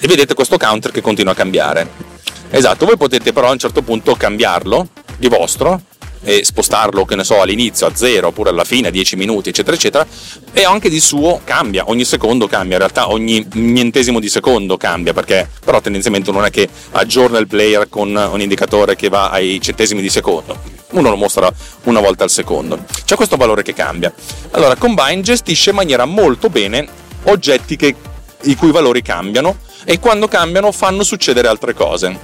E 0.00 0.06
vedete 0.06 0.34
questo 0.34 0.56
counter 0.56 0.90
che 0.90 1.00
continua 1.00 1.32
a 1.32 1.36
cambiare. 1.36 2.16
Esatto, 2.50 2.86
voi 2.86 2.96
potete 2.96 3.32
però 3.32 3.48
a 3.48 3.52
un 3.52 3.58
certo 3.58 3.82
punto 3.82 4.14
cambiarlo 4.14 4.88
di 5.16 5.28
vostro 5.28 5.82
e 6.22 6.44
spostarlo, 6.44 7.04
che 7.04 7.16
ne 7.16 7.24
so, 7.24 7.40
all'inizio 7.40 7.86
a 7.86 7.94
zero 7.94 8.28
oppure 8.28 8.50
alla 8.50 8.64
fine 8.64 8.88
a 8.88 8.90
10 8.90 9.16
minuti, 9.16 9.48
eccetera, 9.48 9.76
eccetera, 9.76 10.06
e 10.52 10.64
anche 10.64 10.88
di 10.88 11.00
suo 11.00 11.40
cambia, 11.44 11.84
ogni 11.88 12.04
secondo 12.04 12.46
cambia, 12.46 12.74
in 12.74 12.78
realtà 12.80 13.10
ogni 13.10 13.46
nientesimo 13.52 14.20
di 14.20 14.28
secondo 14.28 14.76
cambia, 14.76 15.12
perché 15.12 15.48
però 15.64 15.80
tendenzialmente 15.80 16.30
non 16.30 16.44
è 16.44 16.50
che 16.50 16.68
aggiorna 16.92 17.38
il 17.38 17.46
player 17.46 17.88
con 17.88 18.14
un 18.14 18.40
indicatore 18.40 18.96
che 18.96 19.08
va 19.08 19.30
ai 19.30 19.60
centesimi 19.60 20.00
di 20.00 20.10
secondo, 20.10 20.58
uno 20.90 21.10
lo 21.10 21.16
mostra 21.16 21.52
una 21.84 22.00
volta 22.00 22.24
al 22.24 22.30
secondo, 22.30 22.84
c'è 23.04 23.16
questo 23.16 23.36
valore 23.36 23.62
che 23.62 23.74
cambia. 23.74 24.12
Allora, 24.52 24.76
Combine 24.76 25.20
gestisce 25.20 25.70
in 25.70 25.76
maniera 25.76 26.04
molto 26.04 26.48
bene 26.48 26.86
oggetti 27.24 27.76
che, 27.76 27.94
i 28.42 28.54
cui 28.56 28.70
valori 28.70 29.02
cambiano 29.02 29.58
e 29.84 29.98
quando 29.98 30.28
cambiano 30.28 30.72
fanno 30.72 31.02
succedere 31.02 31.48
altre 31.48 31.74
cose. 31.74 32.18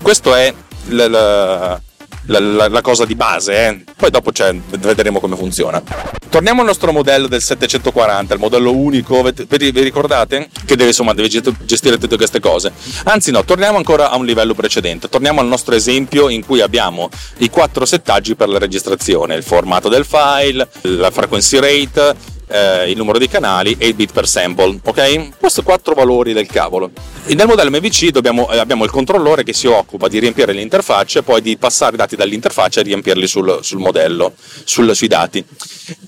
Questo 0.00 0.34
è 0.34 0.52
l- 0.88 0.96
l- 0.96 1.80
la, 2.26 2.38
la, 2.38 2.68
la 2.68 2.80
cosa 2.80 3.04
di 3.04 3.14
base, 3.14 3.66
eh. 3.66 3.84
poi 3.96 4.10
dopo 4.10 4.30
vedremo 4.78 5.20
come 5.20 5.36
funziona. 5.36 5.82
Torniamo 6.28 6.60
al 6.60 6.66
nostro 6.66 6.92
modello 6.92 7.26
del 7.26 7.42
740, 7.42 8.34
il 8.34 8.40
modello 8.40 8.74
unico, 8.74 9.22
vi, 9.22 9.70
vi 9.70 9.82
ricordate? 9.82 10.48
Che 10.64 10.76
deve, 10.76 10.88
insomma, 10.88 11.12
deve 11.12 11.28
gestire 11.28 11.98
tutte 11.98 12.16
queste 12.16 12.40
cose. 12.40 12.72
Anzi 13.04 13.30
no, 13.30 13.44
torniamo 13.44 13.76
ancora 13.76 14.10
a 14.10 14.16
un 14.16 14.24
livello 14.24 14.54
precedente, 14.54 15.08
torniamo 15.08 15.40
al 15.40 15.46
nostro 15.46 15.74
esempio 15.74 16.28
in 16.28 16.44
cui 16.44 16.60
abbiamo 16.60 17.10
i 17.38 17.50
quattro 17.50 17.84
settaggi 17.84 18.34
per 18.34 18.48
la 18.48 18.58
registrazione, 18.58 19.34
il 19.34 19.42
formato 19.42 19.88
del 19.88 20.04
file, 20.06 20.68
la 20.82 21.10
frequency 21.10 21.58
rate, 21.58 22.14
eh, 22.52 22.90
il 22.90 22.96
numero 22.96 23.18
di 23.18 23.28
canali 23.28 23.74
e 23.78 23.88
il 23.88 23.94
bit 23.94 24.12
per 24.12 24.28
sample, 24.28 24.78
ok? 24.84 25.38
Questi 25.38 25.62
quattro 25.62 25.94
valori 25.94 26.32
del 26.32 26.46
cavolo. 26.46 26.90
Nel 27.26 27.46
modello 27.46 27.70
MVC 27.70 28.10
dobbiamo, 28.10 28.50
eh, 28.50 28.58
abbiamo 28.58 28.84
il 28.84 28.90
controllore 28.90 29.42
che 29.42 29.52
si 29.52 29.66
occupa 29.66 30.08
di 30.08 30.18
riempire 30.18 30.52
l'interfaccia 30.52 31.20
e 31.20 31.22
poi 31.22 31.40
di 31.40 31.56
passare 31.56 31.94
i 31.94 31.98
dati 31.98 32.16
dall'interfaccia 32.16 32.80
e 32.80 32.82
riempirli 32.82 33.26
sul, 33.26 33.60
sul 33.62 33.78
modello, 33.78 34.34
sul, 34.64 34.94
sui 34.94 35.08
dati. 35.08 35.44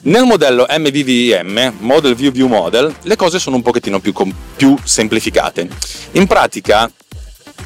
Nel 0.03 0.25
modello 0.25 0.67
MVVM, 0.69 1.75
Model 1.79 2.15
View 2.15 2.31
View 2.31 2.49
Model, 2.49 2.95
le 3.03 3.17
cose 3.17 3.39
sono 3.39 3.57
un 3.57 3.63
pochettino 3.63 4.01
più, 4.01 4.13
più 4.57 4.77
semplificate. 4.83 5.69
In 6.13 6.27
pratica 6.27 6.91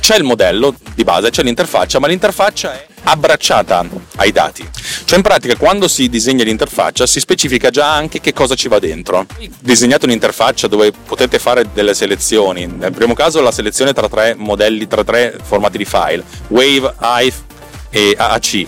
c'è 0.01 0.17
il 0.17 0.25
modello 0.25 0.75
di 0.95 1.05
base, 1.05 1.31
c'è 1.31 1.43
l'interfaccia, 1.43 1.99
ma 1.99 2.07
l'interfaccia 2.07 2.73
è 2.73 2.87
abbracciata 3.05 3.85
ai 4.17 4.33
dati. 4.33 4.69
Cioè 5.05 5.17
in 5.17 5.23
pratica 5.23 5.57
quando 5.57 5.89
si 5.89 6.09
disegna 6.09 6.45
l'interfaccia 6.45 7.07
si 7.07 7.21
specifica 7.21 7.71
già 7.71 7.93
anche 7.93 8.21
che 8.21 8.33
cosa 8.33 8.55
ci 8.55 8.69
va 8.69 8.79
dentro. 8.79 9.27
Disegnate 9.61 10.07
un'interfaccia 10.07 10.67
dove 10.67 10.93
potete 10.93 11.39
fare 11.39 11.67
delle 11.73 11.95
selezioni. 11.95 12.67
Nel 12.67 12.93
primo 12.93 13.15
caso 13.15 13.41
la 13.41 13.53
selezione 13.53 13.93
tra 13.93 14.09
tre 14.09 14.35
modelli, 14.35 14.87
tra 14.87 15.05
tre 15.05 15.37
formati 15.43 15.79
di 15.79 15.85
file, 15.85 16.23
Wave, 16.49 16.95
IF 17.23 17.43
e 17.91 18.15
AAC 18.17 18.67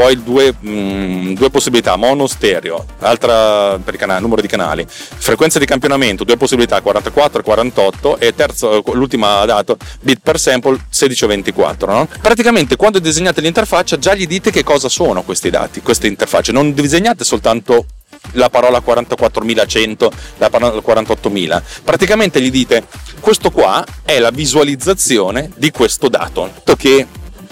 poi 0.00 0.22
due, 0.22 0.54
mh, 0.58 0.70
mm, 0.70 1.32
due 1.34 1.50
possibilità, 1.50 1.94
mono, 1.96 2.26
stereo, 2.26 2.86
altra 3.00 3.78
per 3.78 3.96
canale, 3.96 4.20
numero 4.20 4.40
di 4.40 4.48
canali, 4.48 4.86
frequenza 4.88 5.58
di 5.58 5.66
campionamento, 5.66 6.24
due 6.24 6.38
possibilità, 6.38 6.80
44 6.80 7.40
e 7.40 7.42
48 7.42 8.18
e 8.18 8.34
terzo, 8.34 8.82
l'ultima 8.94 9.44
dato, 9.44 9.76
bit 10.00 10.20
per 10.22 10.40
sample 10.40 10.78
16 10.88 11.24
o 11.24 11.26
24. 11.26 11.92
No? 11.92 12.08
Praticamente 12.22 12.76
quando 12.76 12.98
disegnate 12.98 13.42
l'interfaccia 13.42 13.98
già 13.98 14.14
gli 14.14 14.26
dite 14.26 14.50
che 14.50 14.64
cosa 14.64 14.88
sono 14.88 15.22
questi 15.22 15.50
dati, 15.50 15.82
queste 15.82 16.06
interfacce, 16.06 16.50
non 16.50 16.72
disegnate 16.72 17.22
soltanto 17.22 17.84
la 18.32 18.48
parola 18.48 18.78
44.100, 18.78 20.08
la 20.38 20.48
parola 20.48 20.80
48.000. 20.80 21.62
Praticamente 21.84 22.40
gli 22.40 22.50
dite 22.50 22.84
questo 23.20 23.50
qua 23.50 23.84
è 24.02 24.18
la 24.18 24.30
visualizzazione 24.30 25.50
di 25.56 25.70
questo 25.70 26.08
dato, 26.08 26.50
che 26.78 27.06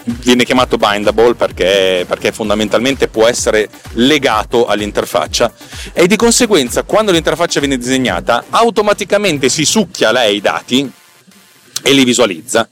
viene 0.09 0.45
chiamato 0.45 0.77
bindable 0.77 1.35
perché, 1.35 2.05
perché, 2.07 2.33
fondamentalmente 2.33 3.09
può 3.09 3.27
essere 3.27 3.69
legato 3.93 4.67
all'interfaccia. 4.67 5.53
E 5.93 6.07
di 6.07 6.17
conseguenza 6.17 6.83
quando 6.83 7.13
l'interfaccia 7.13 7.61
viene 7.61 7.77
disegnata 7.77 8.45
automaticamente 8.51 9.49
si 9.49 9.65
succhia 9.65 10.13
lei 10.13 10.37
i 10.37 10.41
dati 10.41 10.91
e 11.83 11.93
li 11.93 12.05
visualizza. 12.05 12.69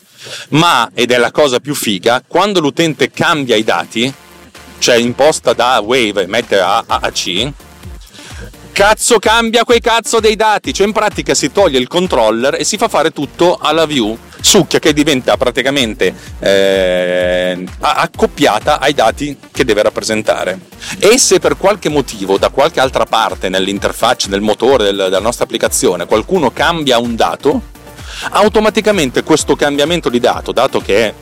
Ma 0.51 0.91
ed 0.95 1.13
è 1.13 1.19
la 1.19 1.31
cosa 1.31 1.61
più 1.61 1.75
figa 1.75 2.23
quando 2.27 2.61
l'utente 2.61 3.11
cambia 3.11 3.55
i 3.55 3.63
dati 3.63 4.13
cioè 4.79 4.97
imposta 4.97 5.53
da 5.53 5.81
wave 5.83 6.23
e 6.23 6.27
mette 6.27 6.59
a 6.59 6.85
AAC 6.87 7.53
cazzo 8.77 9.19
cambia 9.19 9.65
quei 9.65 9.81
cazzo 9.81 10.21
dei 10.21 10.37
dati. 10.37 10.75
Cioè 10.75 10.87
in 10.87 10.93
pratica 10.93 11.33
si 11.33 11.51
toglie 11.51 11.79
il 11.79 11.89
controller 11.89 12.57
e 12.61 12.65
si 12.65 12.77
fa 12.77 12.89
fare 12.89 13.11
tutto 13.11 13.57
alla 13.57 13.87
view 13.87 14.19
succhia 14.41 14.79
che 14.79 14.93
diventa 14.93 15.37
praticamente 15.37 16.15
eh, 16.39 17.65
accoppiata 17.81 18.81
ai 18.81 18.95
dati 18.95 19.39
che 19.53 19.65
deve 19.65 19.83
rappresentare. 19.83 20.59
E 20.99 21.19
se 21.19 21.39
per 21.39 21.57
qualche 21.57 21.89
motivo, 21.89 22.39
da 22.39 22.51
qualche 22.51 22.81
altra 22.81 23.05
parte 23.05 23.49
nell'interfaccia, 23.49 24.29
nel 24.29 24.41
motore 24.41 24.85
del, 24.85 24.97
della 24.97 25.21
nostra 25.21 25.45
applicazione, 25.45 26.07
qualcuno 26.07 26.51
cambia 26.51 26.99
un 26.99 27.17
dato, 27.17 27.61
automaticamente 28.31 29.23
questo 29.23 29.57
cambiamento 29.57 30.09
di 30.09 30.21
dato, 30.21 30.53
dato 30.53 30.81
che 30.81 31.15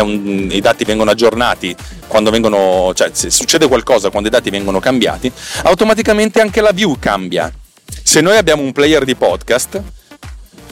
un, 0.00 0.48
i 0.50 0.60
dati 0.60 0.84
vengono 0.84 1.10
aggiornati 1.10 1.74
quando 2.06 2.30
vengono, 2.30 2.92
cioè 2.94 3.10
se 3.12 3.30
succede 3.30 3.68
qualcosa 3.68 4.10
quando 4.10 4.28
i 4.28 4.30
dati 4.30 4.50
vengono 4.50 4.80
cambiati, 4.80 5.30
automaticamente 5.62 6.40
anche 6.40 6.60
la 6.60 6.72
view 6.72 6.96
cambia. 6.98 7.52
Se 8.02 8.20
noi 8.20 8.36
abbiamo 8.36 8.62
un 8.62 8.72
player 8.72 9.04
di 9.04 9.14
podcast, 9.14 9.82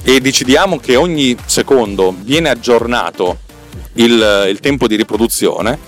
e 0.04 0.21
decidiamo 0.21 0.78
che 0.78 0.97
ogni 0.97 1.37
secondo 1.47 2.14
viene 2.18 2.49
aggiornato 2.49 3.38
il, 3.94 4.47
il 4.49 4.61
tempo 4.61 4.87
di 4.87 4.97
riproduzione, 4.97 5.78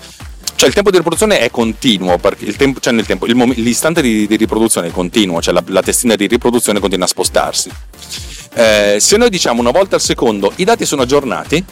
cioè 0.55 0.69
il 0.69 0.73
tempo 0.73 0.89
di 0.89 0.97
riproduzione 0.97 1.39
è 1.39 1.51
continuo, 1.51 2.17
perché 2.17 2.45
il 2.45 2.55
tempo, 2.55 2.79
cioè 2.79 2.93
nel 2.93 3.05
tempo, 3.05 3.25
il, 3.25 3.35
l'istante 3.57 4.01
di, 4.01 4.25
di, 4.25 4.37
riproduzione 4.37 4.87
è 4.87 4.91
continuo, 4.91 5.41
cioè 5.41 5.53
la, 5.53 5.63
la, 5.67 5.81
testina 5.81 6.15
di 6.15 6.27
riproduzione 6.27 6.79
continua 6.79 7.05
a 7.05 7.09
spostarsi. 7.09 7.69
Eh, 8.53 8.97
se 8.99 9.17
noi 9.17 9.29
diciamo 9.29 9.59
una 9.59 9.71
volta 9.71 9.95
al 9.95 10.01
secondo 10.01 10.53
i 10.55 10.63
dati 10.63 10.85
sono 10.85 11.01
aggiornati, 11.01 11.63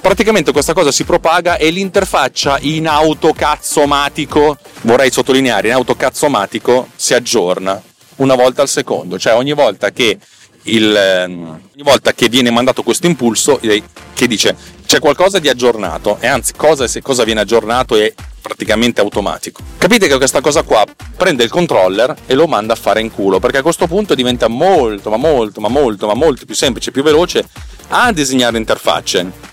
praticamente 0.00 0.52
questa 0.52 0.72
cosa 0.72 0.90
si 0.90 1.04
propaga 1.04 1.58
e 1.58 1.68
l'interfaccia 1.68 2.58
in 2.60 2.86
autocazzomatico, 2.88 4.56
vorrei 4.82 5.10
sottolineare, 5.10 5.68
in 5.68 5.74
autocazzomatico 5.74 6.88
si 6.96 7.12
aggiorna 7.12 7.80
una 8.16 8.34
volta 8.34 8.62
al 8.62 8.68
secondo, 8.68 9.18
cioè 9.18 9.34
ogni 9.34 9.52
volta 9.52 9.90
che 9.90 10.18
il, 10.64 10.94
ehm, 10.94 11.46
ogni 11.46 11.82
volta 11.82 12.12
che 12.12 12.28
viene 12.28 12.50
mandato 12.50 12.82
questo 12.82 13.06
impulso 13.06 13.60
che 13.60 14.26
dice 14.26 14.56
c'è 14.86 14.98
qualcosa 14.98 15.38
di 15.38 15.48
aggiornato 15.48 16.18
e 16.20 16.26
anzi 16.26 16.52
cosa, 16.54 16.86
se 16.86 17.02
cosa 17.02 17.24
viene 17.24 17.40
aggiornato 17.40 17.96
è 17.96 18.12
praticamente 18.40 19.00
automatico. 19.00 19.62
Capite 19.78 20.06
che 20.06 20.16
questa 20.16 20.40
cosa 20.40 20.62
qua 20.62 20.84
prende 21.16 21.44
il 21.44 21.50
controller 21.50 22.14
e 22.26 22.34
lo 22.34 22.46
manda 22.46 22.74
a 22.74 22.76
fare 22.76 23.00
in 23.00 23.10
culo 23.10 23.40
perché 23.40 23.58
a 23.58 23.62
questo 23.62 23.86
punto 23.86 24.14
diventa 24.14 24.48
molto 24.48 25.10
ma 25.10 25.16
molto 25.16 25.60
ma 25.60 25.68
molto 25.68 26.06
ma 26.06 26.14
molto 26.14 26.44
più 26.44 26.54
semplice, 26.54 26.90
più 26.90 27.02
veloce 27.02 27.46
a 27.88 28.12
disegnare 28.12 28.58
interfacce. 28.58 29.52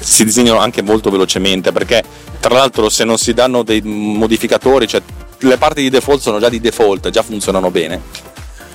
Si 0.00 0.24
disegnano 0.24 0.58
anche 0.58 0.80
molto 0.82 1.10
velocemente 1.10 1.72
perché 1.72 2.02
tra 2.40 2.54
l'altro 2.54 2.88
se 2.88 3.04
non 3.04 3.18
si 3.18 3.34
danno 3.34 3.62
dei 3.62 3.82
modificatori, 3.82 4.88
cioè 4.88 5.02
le 5.40 5.56
parti 5.58 5.82
di 5.82 5.90
default 5.90 6.20
sono 6.20 6.38
già 6.38 6.48
di 6.48 6.60
default, 6.60 7.10
già 7.10 7.22
funzionano 7.22 7.70
bene 7.70 8.29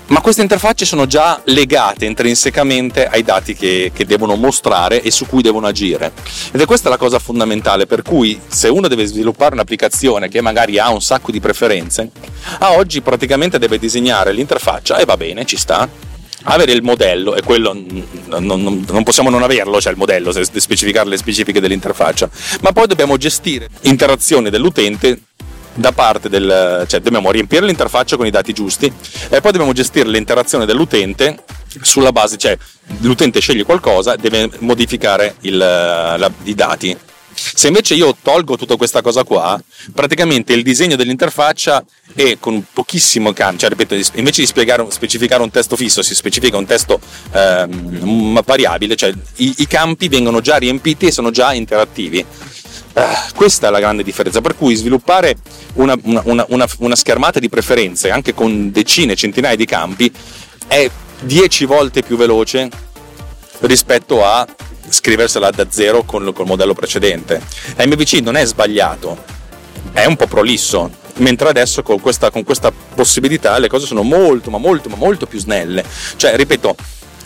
ma 0.08 0.22
queste 0.22 0.42
interfacce 0.42 0.86
sono 0.86 1.08
già 1.08 1.42
legate 1.46 2.06
intrinsecamente 2.06 3.08
ai 3.08 3.24
dati 3.24 3.56
che, 3.56 3.92
che, 3.94 4.06
devono 4.06 4.36
mostrare 4.36 5.02
e 5.02 5.10
su 5.10 5.26
cui 5.26 5.42
devono 5.42 5.68
agire. 5.68 6.12
Ed 6.52 6.62
è 6.62 6.66
questa 6.66 6.90
la 6.90 6.98
cosa 6.98 7.20
fondamentale, 7.20 7.88
per 7.88 8.02
cui 8.02 8.40
se 8.48 8.68
uno 8.68 8.88
deve 8.88 9.06
sviluppare 9.06 9.54
un'applicazione 9.54 10.30
che 10.30 10.42
magari 10.42 10.78
ha 10.78 10.92
un 10.92 11.02
sacco 11.02 11.32
di 11.32 11.40
preferenze, 11.40 12.12
a 12.60 12.74
oggi 12.74 13.02
praticamente 13.02 13.58
deve 13.58 13.80
disegnare 13.80 14.32
l'interfaccia 14.32 14.98
e 14.98 15.06
va 15.06 15.18
bene, 15.18 15.46
ci 15.46 15.58
sta, 15.58 15.90
avere 16.44 16.72
il 16.72 16.84
modello, 16.84 17.36
e 17.36 17.42
quello 17.42 17.74
non, 17.74 18.46
non, 18.46 18.86
non, 18.88 19.04
possiamo 19.04 19.30
non 19.30 19.44
averlo, 19.44 19.82
cioè 19.82 19.92
il 19.92 19.98
modello, 19.98 20.32
specificare 20.32 21.10
le 21.10 21.18
specifiche 21.18 21.60
dell'interfaccia, 21.60 22.30
ma 22.62 22.72
poi 22.72 22.88
dobbiamo 22.88 23.18
gestire 23.18 23.70
interazioni 23.82 24.50
dell'utente 24.50 25.20
da 25.76 25.92
parte 25.92 26.30
del, 26.30 26.86
cioè 26.88 27.00
dobbiamo 27.02 27.32
riempire 27.32 27.66
l'interfaccia 27.66 28.18
con 28.18 28.26
i 28.26 28.32
dati 28.32 28.54
giusti 28.54 28.86
e 28.86 29.42
poi 29.42 29.52
dobbiamo 29.52 29.74
gestire 29.74 30.10
l'interazione 30.10 30.66
dell'utente 30.66 31.44
sulla 31.82 32.12
base, 32.12 32.38
cioè 32.38 32.58
l'utente 33.00 33.40
sceglie 33.40 33.64
qualcosa, 33.64 34.16
deve 34.16 34.50
modificare 34.60 35.36
il, 35.42 35.58
la, 35.58 36.32
i 36.44 36.56
dati. 36.56 36.98
Se 37.38 37.68
invece 37.68 37.96
io 37.96 38.16
tolgo 38.22 38.56
tutta 38.56 38.78
questa 38.78 39.02
cosa 39.02 39.26
qua, 39.26 39.62
praticamente 39.94 40.54
il 40.54 40.64
disegno 40.64 40.96
dell'interfaccia 40.96 41.84
è 42.16 42.38
con 42.40 42.66
pochissimo 42.72 43.34
cambio, 43.34 43.60
cioè 43.60 43.70
ripeto, 43.70 43.94
invece 44.18 44.40
di 44.40 44.48
spiegare, 44.48 44.86
specificare 44.90 45.44
un 45.44 45.52
testo 45.52 45.76
fisso, 45.76 46.02
si 46.02 46.16
specifica 46.16 46.56
un 46.56 46.66
testo 46.66 46.98
ehm, 47.32 48.42
variabile, 48.42 48.96
cioè 48.96 49.12
i, 49.38 49.54
i 49.58 49.68
campi 49.68 50.08
vengono 50.08 50.40
già 50.40 50.56
riempiti 50.56 51.08
e 51.08 51.12
sono 51.12 51.30
già 51.30 51.52
interattivi. 51.52 52.26
Uh, 52.96 53.36
questa 53.36 53.68
è 53.68 53.72
la 53.72 53.80
grande 53.80 54.04
differenza, 54.04 54.40
per 54.40 54.56
cui 54.56 54.74
sviluppare 54.74 55.36
una, 55.74 55.98
una, 56.04 56.46
una, 56.48 56.66
una, 56.78 56.96
schermata 56.96 57.40
di 57.40 57.50
preferenze 57.50 58.10
anche 58.10 58.34
con 58.34 58.72
decine, 58.72 59.16
centinaia 59.16 59.58
di 59.58 59.66
campi 59.66 60.10
è 60.66 60.90
10 61.20 61.66
volte 61.66 62.04
più 62.04 62.16
veloce 62.16 62.70
rispetto 63.60 64.24
a 64.24 64.48
scriversela 64.88 65.50
da 65.52 65.68
zero 65.70 66.04
con, 66.04 66.32
col 66.34 66.46
modello 66.46 66.74
precedente. 66.74 67.42
MVC 67.78 68.22
non 68.22 68.38
è 68.38 68.46
sbagliato, 68.46 69.22
è 69.92 70.06
un 70.06 70.16
po' 70.16 70.28
prolisso, 70.28 70.90
mentre 71.18 71.50
adesso 71.50 71.84
con 71.84 72.00
questa, 72.00 72.30
con 72.30 72.44
questa 72.46 72.72
possibilità 72.72 73.58
le 73.58 73.68
cose 73.68 73.86
sono 73.86 74.04
molto, 74.04 74.50
ma 74.50 74.58
molto, 74.58 74.88
ma 74.88 74.96
molto 74.96 75.26
più 75.26 75.40
snelle. 75.40 75.84
Cioè, 76.16 76.36
ripeto, 76.38 76.76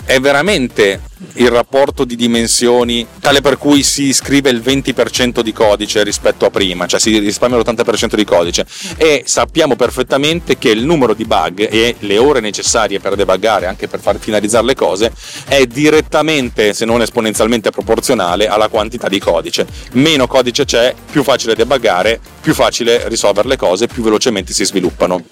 è 0.10 0.20
veramente 0.20 1.01
il 1.34 1.50
rapporto 1.50 2.04
di 2.04 2.16
dimensioni 2.16 3.06
tale 3.20 3.42
per 3.42 3.60
cui 3.60 3.84
si 3.84 4.12
scrive 4.12 4.50
il 4.50 4.60
20% 4.60 5.42
di 5.42 5.54
codice 5.54 6.01
rispetto 6.01 6.48
a 6.48 6.50
prima, 6.50 6.88
cioè 6.88 7.00
si 7.00 7.20
risparmia 7.20 7.60
l'80% 7.60 8.16
di 8.16 8.25
codice 8.25 8.66
e 8.98 9.22
sappiamo 9.28 9.75
perfettamente 9.75 10.58
che 10.58 10.70
il 10.70 10.84
numero 10.84 11.13
di 11.13 11.25
bug 11.25 11.68
e 11.72 11.96
le 12.00 12.18
ore 12.18 12.39
necessarie 12.39 13.00
per 13.00 13.13
debuggare, 13.13 13.68
anche 13.68 13.88
per 13.88 14.00
far 14.00 14.18
finalizzare 14.18 14.66
le 14.66 14.74
cose, 14.74 15.12
è 15.48 15.68
direttamente, 15.68 16.74
se 16.74 16.86
non 16.86 17.04
esponenzialmente 17.04 17.70
proporzionale 17.70 18.48
alla 18.48 18.68
quantità 18.68 19.08
di 19.10 19.20
codice. 19.20 19.68
Meno 19.92 20.25
codice 20.25 20.66
c'è, 20.66 20.96
più 21.12 21.22
facile 21.22 21.54
debuggare, 21.54 22.20
più 22.42 22.56
facile 22.56 23.08
risolvere 23.10 23.48
le 23.48 23.58
cose, 23.58 23.86
più 23.86 24.01
velocemente 24.01 24.54
si 24.54 24.66
sviluppano. 24.66 25.24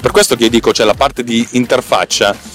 Per 0.00 0.10
questo 0.10 0.36
che 0.36 0.44
io 0.44 0.50
dico, 0.50 0.70
c'è 0.70 0.76
cioè 0.76 0.86
la 0.86 0.94
parte 0.94 1.22
di 1.22 1.46
interfaccia 1.50 2.53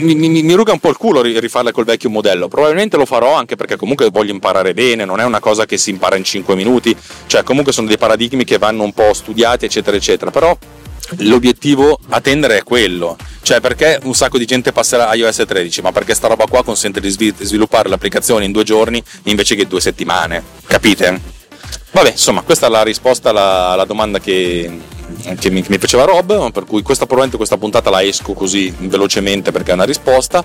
mi, 0.00 0.14
mi, 0.14 0.42
mi, 0.42 0.52
ruga 0.54 0.72
un 0.72 0.80
po' 0.80 0.90
il 0.90 0.96
culo 0.96 1.22
rifarla 1.22 1.72
col 1.72 1.84
vecchio 1.84 2.10
modello. 2.10 2.48
Probabilmente 2.48 2.96
lo 2.96 3.06
farò 3.06 3.34
anche 3.34 3.56
perché 3.56 3.76
comunque 3.76 4.10
voglio 4.10 4.32
imparare 4.32 4.74
bene, 4.74 5.04
non 5.04 5.20
è 5.20 5.24
una 5.24 5.40
cosa 5.40 5.64
che 5.64 5.76
si 5.76 5.90
impara 5.90 6.16
in 6.16 6.24
5 6.24 6.54
minuti, 6.54 6.94
cioè 7.26 7.42
comunque 7.42 7.72
sono 7.72 7.86
dei 7.86 7.98
paradigmi 7.98 8.44
che 8.44 8.58
vanno 8.58 8.82
un 8.82 8.92
po' 8.92 9.12
studiati, 9.14 9.64
eccetera, 9.64 9.96
eccetera. 9.96 10.30
Però 10.30 10.56
l'obiettivo 11.18 11.98
a 12.08 12.20
tendere 12.20 12.58
è 12.58 12.62
quello. 12.62 13.16
Cioè, 13.42 13.60
perché 13.60 14.00
un 14.04 14.14
sacco 14.14 14.38
di 14.38 14.46
gente 14.46 14.72
passerà 14.72 15.08
a 15.08 15.14
iOS 15.14 15.44
13? 15.46 15.82
Ma 15.82 15.92
perché 15.92 16.14
sta 16.14 16.28
roba 16.28 16.46
qua 16.46 16.64
consente 16.64 17.00
di 17.00 17.10
sviluppare 17.10 17.88
l'applicazione 17.88 18.44
in 18.44 18.52
due 18.52 18.64
giorni 18.64 19.02
invece 19.24 19.54
che 19.54 19.66
due 19.66 19.80
settimane. 19.80 20.42
Capite? 20.66 21.20
Vabbè, 21.94 22.10
insomma, 22.10 22.42
questa 22.42 22.66
è 22.66 22.70
la 22.70 22.82
risposta 22.82 23.30
alla, 23.30 23.68
alla 23.68 23.84
domanda 23.84 24.18
che, 24.18 24.80
che 25.38 25.50
mi, 25.50 25.64
mi, 25.68 25.78
piaceva 25.78 26.02
Rob, 26.02 26.50
per 26.50 26.64
cui 26.64 26.82
questa, 26.82 27.06
probabilmente 27.06 27.36
questa 27.36 27.56
puntata 27.56 27.88
la 27.88 28.02
esco 28.02 28.32
così 28.32 28.74
velocemente 28.78 29.52
perché 29.52 29.70
è 29.70 29.74
una 29.74 29.84
risposta. 29.84 30.44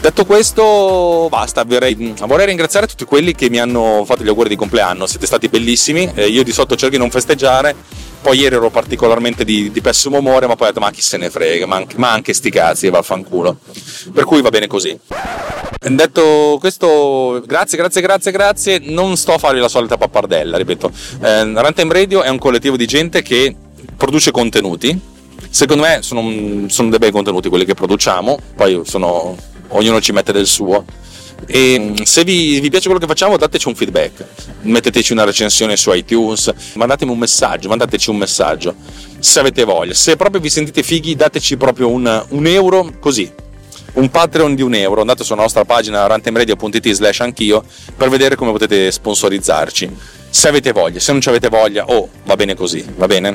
Detto 0.00 0.24
questo, 0.24 1.26
basta, 1.28 1.62
vorrei, 1.64 2.14
vorrei 2.26 2.46
ringraziare 2.46 2.86
tutti 2.86 3.04
quelli 3.04 3.34
che 3.34 3.50
mi 3.50 3.60
hanno 3.60 4.02
fatto 4.06 4.24
gli 4.24 4.28
auguri 4.28 4.48
di 4.48 4.56
compleanno, 4.56 5.06
siete 5.06 5.26
stati 5.26 5.48
bellissimi, 5.48 6.10
eh, 6.14 6.26
io 6.26 6.42
di 6.42 6.52
sotto 6.52 6.74
cerco 6.74 6.94
di 6.94 6.98
non 6.98 7.10
festeggiare, 7.10 7.76
poi 8.22 8.38
ieri 8.38 8.54
ero 8.54 8.70
particolarmente 8.70 9.44
di, 9.44 9.70
di, 9.70 9.82
pessimo 9.82 10.16
umore, 10.16 10.46
ma 10.46 10.56
poi 10.56 10.68
ho 10.68 10.70
detto 10.70 10.82
ma 10.82 10.90
chi 10.90 11.02
se 11.02 11.18
ne 11.18 11.28
frega, 11.28 11.66
ma 11.66 11.76
anche, 11.76 11.98
ma 11.98 12.10
anche 12.10 12.32
sti 12.32 12.50
cazzi, 12.50 12.88
vaffanculo. 12.88 13.58
Per 14.10 14.24
cui 14.24 14.40
va 14.40 14.48
bene 14.48 14.66
così. 14.66 14.98
Detto 15.80 16.56
questo, 16.58 17.40
grazie, 17.46 17.78
grazie, 17.78 18.00
grazie, 18.00 18.32
grazie. 18.32 18.78
Non 18.82 19.16
sto 19.16 19.34
a 19.34 19.38
fare 19.38 19.60
la 19.60 19.68
solita 19.68 19.96
pappardella, 19.96 20.56
ripeto. 20.56 20.90
Eh, 21.22 21.44
Runtime 21.44 21.92
Radio 21.92 22.22
è 22.22 22.28
un 22.28 22.38
collettivo 22.38 22.76
di 22.76 22.84
gente 22.84 23.22
che 23.22 23.54
produce 23.96 24.32
contenuti. 24.32 24.98
Secondo 25.50 25.84
me 25.84 26.00
sono, 26.02 26.68
sono 26.68 26.90
dei 26.90 26.98
bei 26.98 27.12
contenuti 27.12 27.48
quelli 27.48 27.64
che 27.64 27.74
produciamo, 27.74 28.38
poi 28.56 28.80
sono, 28.84 29.36
ognuno 29.68 30.00
ci 30.00 30.10
mette 30.10 30.32
del 30.32 30.46
suo. 30.46 30.84
E 31.46 31.94
se 32.02 32.24
vi, 32.24 32.58
vi, 32.58 32.68
piace 32.68 32.86
quello 32.86 32.98
che 32.98 33.06
facciamo, 33.06 33.36
dateci 33.36 33.68
un 33.68 33.76
feedback, 33.76 34.24
metteteci 34.62 35.12
una 35.12 35.22
recensione 35.22 35.76
su 35.76 35.92
iTunes, 35.92 36.52
mandatemi 36.74 37.12
un 37.12 37.18
messaggio, 37.18 37.68
mandateci 37.68 38.10
un 38.10 38.16
messaggio 38.16 38.74
se 39.20 39.38
avete 39.38 39.62
voglia. 39.62 39.94
Se 39.94 40.16
proprio 40.16 40.40
vi 40.40 40.50
sentite 40.50 40.82
fighi, 40.82 41.14
dateci 41.14 41.56
proprio 41.56 41.88
un, 41.88 42.24
un 42.30 42.46
euro 42.46 42.94
così. 42.98 43.46
Un 43.98 44.10
Patreon 44.10 44.54
di 44.54 44.62
un 44.62 44.74
euro, 44.74 45.00
andate 45.00 45.24
sulla 45.24 45.42
nostra 45.42 45.64
pagina 45.64 46.06
rantemradio.it 46.06 46.88
slash 46.92 47.18
anch'io 47.18 47.64
per 47.96 48.08
vedere 48.08 48.36
come 48.36 48.52
potete 48.52 48.92
sponsorizzarci 48.92 49.96
se 50.30 50.46
avete 50.46 50.70
voglia, 50.70 51.00
se 51.00 51.10
non 51.10 51.20
ci 51.20 51.28
avete 51.28 51.48
voglia, 51.48 51.84
oh, 51.86 52.08
va 52.24 52.36
bene 52.36 52.54
così, 52.54 52.86
va 52.96 53.06
bene? 53.06 53.34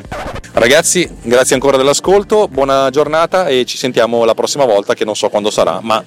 Ragazzi, 0.52 1.06
grazie 1.20 1.54
ancora 1.54 1.76
dell'ascolto, 1.76 2.48
buona 2.48 2.88
giornata 2.88 3.46
e 3.46 3.66
ci 3.66 3.76
sentiamo 3.76 4.24
la 4.24 4.32
prossima 4.32 4.64
volta 4.64 4.94
che 4.94 5.04
non 5.04 5.14
so 5.14 5.28
quando 5.28 5.50
sarà, 5.50 5.80
ma 5.82 6.02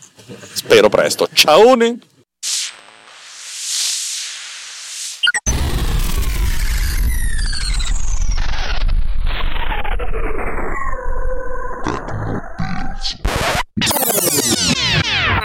spero 0.54 0.90
presto. 0.90 1.28
Ciao! 1.34 1.76